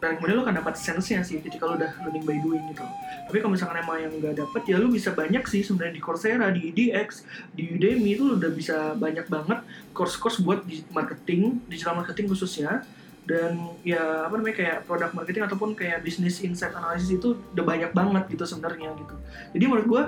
Dan 0.00 0.16
kemudian 0.16 0.40
lu 0.40 0.44
kan 0.48 0.56
dapat 0.56 0.80
sense-nya 0.80 1.20
sih 1.20 1.44
ketika 1.44 1.68
lu 1.68 1.76
udah 1.76 1.92
learning 2.04 2.24
by 2.24 2.36
doing 2.40 2.62
gitu. 2.72 2.84
Tapi 3.28 3.36
kalau 3.40 3.52
misalkan 3.52 3.84
emang 3.84 4.00
yang 4.00 4.12
nggak 4.16 4.36
dapet 4.40 4.62
ya 4.64 4.76
lu 4.80 4.88
bisa 4.88 5.12
banyak 5.12 5.44
sih 5.44 5.60
sebenarnya 5.60 6.00
di 6.00 6.02
Coursera, 6.02 6.48
di 6.48 6.72
edX, 6.72 7.28
di 7.52 7.68
Udemy 7.76 8.16
itu 8.16 8.24
lu 8.24 8.40
udah 8.40 8.52
bisa 8.52 8.96
banyak 8.96 9.28
banget 9.28 9.60
course-course 9.92 10.40
buat 10.40 10.64
di 10.64 10.80
marketing, 10.88 11.60
digital 11.68 12.00
marketing 12.00 12.32
khususnya. 12.32 12.84
Dan 13.28 13.76
ya 13.84 14.24
apa 14.24 14.40
namanya 14.40 14.56
kayak 14.56 14.76
product 14.88 15.12
marketing 15.12 15.44
ataupun 15.44 15.76
kayak 15.76 16.00
business 16.00 16.40
insight 16.40 16.72
analysis 16.72 17.12
itu 17.12 17.36
udah 17.52 17.64
banyak 17.64 17.92
banget 17.92 18.24
gitu 18.32 18.44
sebenarnya 18.48 18.96
gitu. 18.96 19.14
Jadi 19.52 19.64
menurut 19.68 19.86
gua 19.86 20.02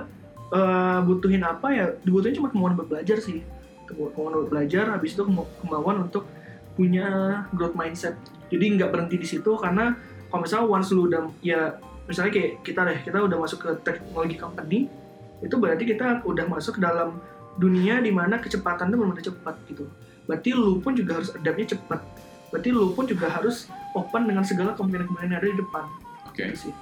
eh, 0.57 1.01
butuhin 1.05 1.45
apa 1.45 1.69
ya? 1.69 1.87
Dibutuhin 2.01 2.33
cuma 2.33 2.49
kemauan 2.49 2.81
belajar 2.81 3.21
sih. 3.21 3.45
Kemauan 3.93 4.33
buat 4.41 4.49
belajar, 4.51 4.85
habis 4.97 5.15
itu 5.15 5.23
kemau- 5.23 5.51
kemauan 5.61 6.09
untuk 6.09 6.25
punya 6.75 7.07
growth 7.53 7.77
mindset. 7.77 8.17
Jadi 8.49 8.81
nggak 8.81 8.91
berhenti 8.93 9.17
di 9.21 9.29
situ 9.29 9.53
karena 9.61 9.97
kalau 10.33 10.49
misalnya 10.49 10.67
once 10.69 10.91
lu 10.97 11.09
udah 11.09 11.29
ya 11.45 11.77
misalnya 12.09 12.33
kayak 12.33 12.51
kita 12.65 12.81
deh 12.89 12.99
kita 13.05 13.17
udah 13.21 13.39
masuk 13.39 13.59
ke 13.63 13.71
teknologi 13.85 14.37
company 14.41 14.89
itu 15.43 15.55
berarti 15.59 15.85
kita 15.85 16.25
udah 16.25 16.47
masuk 16.49 16.79
ke 16.79 16.81
dalam 16.83 17.21
dunia 17.61 18.01
di 18.01 18.09
mana 18.09 18.41
kecepatan 18.41 18.89
itu 18.89 18.97
benar-benar 18.97 19.27
cepat 19.29 19.55
gitu 19.69 19.85
berarti 20.25 20.51
lu 20.57 20.81
pun 20.81 20.97
juga 20.97 21.21
harus 21.21 21.31
adaptnya 21.37 21.77
cepat 21.77 22.01
berarti 22.49 22.69
lu 22.73 22.97
pun 22.97 23.05
juga 23.05 23.27
harus 23.29 23.69
open 23.93 24.25
dengan 24.25 24.45
segala 24.47 24.73
kemungkinan-kemungkinan 24.73 25.31
yang 25.31 25.41
ada 25.41 25.49
di 25.53 25.59
depan 25.61 25.85
Oke. 26.31 26.43
gitu 26.49 26.57
sih 26.69 26.73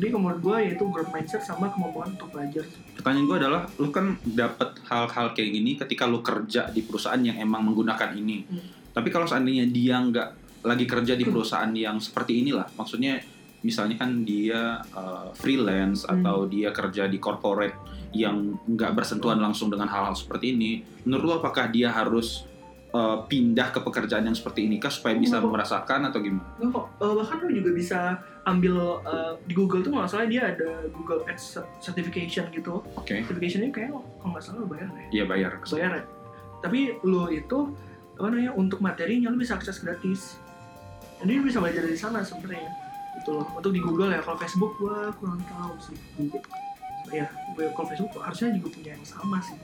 jadi 0.00 0.16
menurut 0.16 0.40
gue 0.40 0.56
yaitu 0.64 0.84
growth 0.88 1.12
mindset 1.12 1.44
sama 1.44 1.68
kemampuan 1.68 2.16
untuk 2.16 2.32
belajar 2.32 2.64
Pertanyaan 2.96 3.26
gue 3.28 3.36
adalah, 3.36 3.62
lu 3.76 3.88
kan 3.92 4.16
dapat 4.24 4.80
hal-hal 4.88 5.36
kayak 5.36 5.50
gini 5.52 5.76
ketika 5.76 6.08
lu 6.08 6.24
kerja 6.24 6.72
di 6.72 6.80
perusahaan 6.84 7.20
yang 7.20 7.36
emang 7.36 7.68
menggunakan 7.68 8.16
ini. 8.16 8.44
Hmm. 8.48 8.64
Tapi 8.96 9.08
kalau 9.12 9.28
seandainya 9.28 9.68
dia 9.68 10.00
nggak 10.00 10.28
lagi 10.64 10.84
kerja 10.84 11.16
di 11.16 11.24
perusahaan 11.24 11.72
yang 11.72 11.96
seperti 11.96 12.44
inilah, 12.44 12.68
maksudnya 12.76 13.20
misalnya 13.60 13.96
kan 14.00 14.24
dia 14.24 14.80
uh, 14.96 15.32
freelance 15.36 16.04
Hmm. 16.04 16.20
atau 16.20 16.48
dia 16.48 16.72
kerja 16.72 17.08
di 17.08 17.20
corporate 17.20 17.76
yang 18.12 18.56
nggak 18.68 18.92
bersentuhan 18.96 19.40
langsung 19.40 19.72
dengan 19.72 19.88
hal-hal 19.88 20.16
seperti 20.16 20.56
ini, 20.56 20.84
menurut 21.06 21.24
lu 21.24 21.32
apakah 21.40 21.72
dia 21.72 21.88
harus 21.88 22.44
uh, 22.90 23.22
pindah 23.24 23.70
ke 23.70 23.78
pekerjaan 23.78 24.22
yang 24.22 24.34
seperti 24.34 24.64
ini 24.64 24.76
kah 24.76 24.88
supaya 24.88 25.14
bisa 25.14 25.36
Enggak 25.36 25.44
kok. 25.44 25.54
merasakan 25.54 26.00
atau 26.06 26.18
gimana? 26.18 26.46
Nggak 26.56 26.70
kok, 26.70 26.86
eh, 26.96 27.12
bahkan 27.14 27.36
lu 27.40 27.50
juga 27.54 27.70
bisa 27.72 27.98
ambil 28.42 28.74
eh, 29.00 29.32
di 29.44 29.54
Google 29.54 29.80
tuh 29.80 29.92
nggak 29.92 30.08
salah 30.08 30.26
dia 30.26 30.42
ada 30.48 30.68
Google 30.90 31.22
Ads 31.24 31.44
certification 31.78 32.50
gitu. 32.50 32.82
Oke, 32.94 33.20
certificationnya 33.20 33.70
kayak 33.70 33.90
kalau 33.92 34.30
nggak 34.30 34.42
salah 34.42 34.58
lu 34.60 34.68
bayar 34.68 34.88
deh 34.88 35.06
iya 35.10 35.24
bayar. 35.24 35.50
bayar 35.62 35.90
ya. 35.96 36.04
Tapi 36.60 36.78
lo 37.02 37.28
itu 37.28 37.58
apa 38.16 38.28
namanya 38.28 38.52
untuk 38.52 38.78
materinya 38.78 39.28
lo 39.28 39.36
bisa 39.36 39.54
akses 39.54 39.80
gratis. 39.80 40.36
Jadi 41.18 41.30
lo 41.32 41.42
bisa 41.42 41.58
belajar 41.58 41.84
dari 41.84 41.96
sana 41.96 42.20
sebenarnya. 42.20 42.68
Itu 43.16 43.32
loh. 43.32 43.46
Untuk 43.54 43.70
di 43.70 43.80
Google 43.80 44.10
ya 44.10 44.20
kalau 44.20 44.36
Facebook 44.36 44.76
gua 44.76 45.08
kurang 45.14 45.40
tahu 45.46 45.72
sih. 45.78 45.96
Ya 47.10 47.26
gue- 47.54 47.72
kalau 47.72 47.86
Facebook 47.86 48.12
harusnya 48.16 48.52
juga 48.54 48.68
punya 48.70 48.90
yang 48.92 49.04
sama 49.04 49.40
sih. 49.40 49.56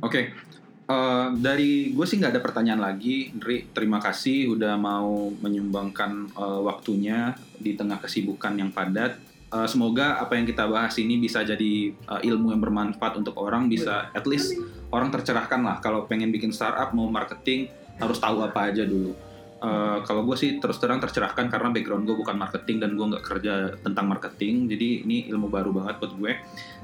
Oke, 0.00 0.34
Eh, 0.82 1.28
dari 1.38 1.94
gue 1.94 2.06
sih 2.06 2.18
nggak 2.18 2.32
ada 2.34 2.42
pertanyaan 2.42 2.82
lagi, 2.82 3.30
Ndri. 3.30 3.70
Terima 3.70 4.02
kasih 4.02 4.50
udah 4.58 4.74
mau 4.74 5.30
menyumbangkan 5.30 6.34
eh, 6.34 6.60
waktunya 6.66 7.38
di 7.54 7.78
tengah 7.78 8.02
kesibukan 8.02 8.58
yang 8.58 8.74
padat. 8.74 9.14
Eh, 9.52 9.68
semoga 9.70 10.18
apa 10.18 10.34
yang 10.34 10.42
kita 10.42 10.66
bahas 10.66 10.98
ini 10.98 11.22
bisa 11.22 11.46
jadi 11.46 11.94
eh, 11.94 12.20
ilmu 12.26 12.50
yang 12.50 12.58
bermanfaat 12.58 13.14
untuk 13.14 13.38
orang, 13.38 13.70
bisa 13.70 14.10
at 14.10 14.26
least 14.26 14.58
orang 14.90 15.14
tercerahkan 15.14 15.62
lah. 15.62 15.78
Kalau 15.78 16.10
pengen 16.10 16.34
bikin 16.34 16.50
startup 16.50 16.90
mau 16.90 17.06
marketing 17.06 17.70
harus 18.02 18.18
tahu 18.18 18.42
apa 18.42 18.74
aja 18.74 18.82
dulu. 18.82 19.14
Eh, 19.62 19.98
kalau 20.02 20.26
gue 20.26 20.34
sih 20.34 20.58
terus 20.58 20.82
terang 20.82 20.98
tercerahkan 20.98 21.46
karena 21.46 21.70
background 21.70 22.02
gue 22.10 22.18
bukan 22.18 22.34
marketing 22.34 22.82
dan 22.82 22.98
gue 22.98 23.06
nggak 23.06 23.22
kerja 23.22 23.78
tentang 23.86 24.10
marketing, 24.10 24.66
jadi 24.66 25.06
ini 25.06 25.30
ilmu 25.30 25.46
baru 25.46 25.70
banget 25.70 26.02
buat 26.02 26.12
gue. 26.18 26.32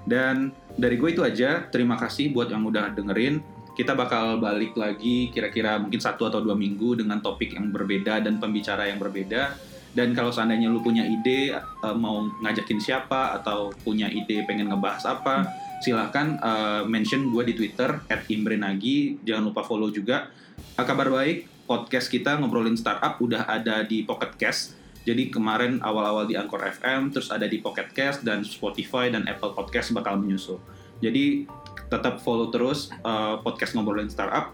Dan 0.06 0.54
dari 0.78 0.94
gue 0.94 1.10
itu 1.10 1.26
aja. 1.26 1.66
Terima 1.66 1.98
kasih 1.98 2.30
buat 2.30 2.46
yang 2.46 2.62
udah 2.62 2.94
dengerin 2.94 3.57
kita 3.78 3.94
bakal 3.94 4.42
balik 4.42 4.74
lagi 4.74 5.30
kira-kira 5.30 5.78
mungkin 5.78 6.02
satu 6.02 6.26
atau 6.26 6.42
dua 6.42 6.58
minggu 6.58 6.98
dengan 6.98 7.22
topik 7.22 7.54
yang 7.54 7.70
berbeda 7.70 8.18
dan 8.18 8.42
pembicara 8.42 8.90
yang 8.90 8.98
berbeda. 8.98 9.54
Dan 9.94 10.18
kalau 10.18 10.34
seandainya 10.34 10.66
lu 10.66 10.82
punya 10.82 11.06
ide 11.06 11.54
eh, 11.54 11.96
mau 11.96 12.26
ngajakin 12.42 12.82
siapa 12.82 13.38
atau 13.38 13.70
punya 13.86 14.10
ide 14.10 14.42
pengen 14.50 14.74
ngebahas 14.74 15.06
apa, 15.06 15.46
silahkan 15.78 16.34
eh, 16.42 16.82
mention 16.90 17.30
gue 17.30 17.46
di 17.46 17.54
Twitter 17.54 18.02
@imbrenagi. 18.26 19.22
Jangan 19.22 19.46
lupa 19.46 19.62
follow 19.62 19.94
juga. 19.94 20.26
Kabar 20.74 21.06
baik, 21.14 21.46
podcast 21.70 22.10
kita 22.10 22.34
ngobrolin 22.42 22.74
startup 22.74 23.22
udah 23.22 23.46
ada 23.46 23.86
di 23.86 24.02
Pocket 24.02 24.34
Cast. 24.34 24.74
Jadi 25.06 25.30
kemarin 25.30 25.78
awal-awal 25.78 26.26
di 26.26 26.34
Anchor 26.34 26.66
FM, 26.66 27.14
terus 27.14 27.30
ada 27.30 27.46
di 27.46 27.62
Pocket 27.62 27.94
Cast 27.94 28.26
dan 28.26 28.42
Spotify 28.42 29.06
dan 29.08 29.24
Apple 29.30 29.54
Podcast 29.54 29.94
bakal 29.94 30.18
menyusul. 30.18 30.58
Jadi 30.98 31.46
tetap 31.88 32.20
follow 32.20 32.52
terus 32.52 32.92
uh, 33.02 33.40
podcast 33.40 33.74
ngobrolin 33.74 34.12
startup. 34.12 34.52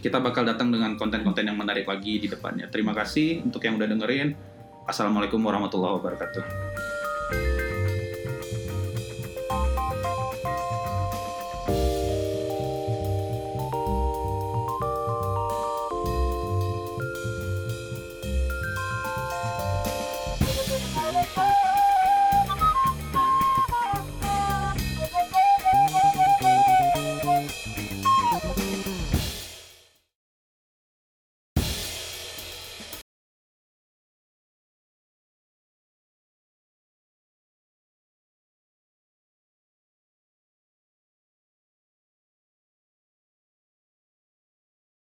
Kita 0.00 0.16
bakal 0.16 0.48
datang 0.48 0.72
dengan 0.72 0.96
konten-konten 0.96 1.44
yang 1.44 1.60
menarik 1.60 1.84
lagi 1.84 2.16
di 2.16 2.28
depannya. 2.28 2.72
Terima 2.72 2.96
kasih 2.96 3.44
untuk 3.44 3.60
yang 3.68 3.76
udah 3.76 3.88
dengerin. 3.88 4.32
Assalamualaikum 4.88 5.38
warahmatullahi 5.44 6.00
wabarakatuh. 6.00 6.99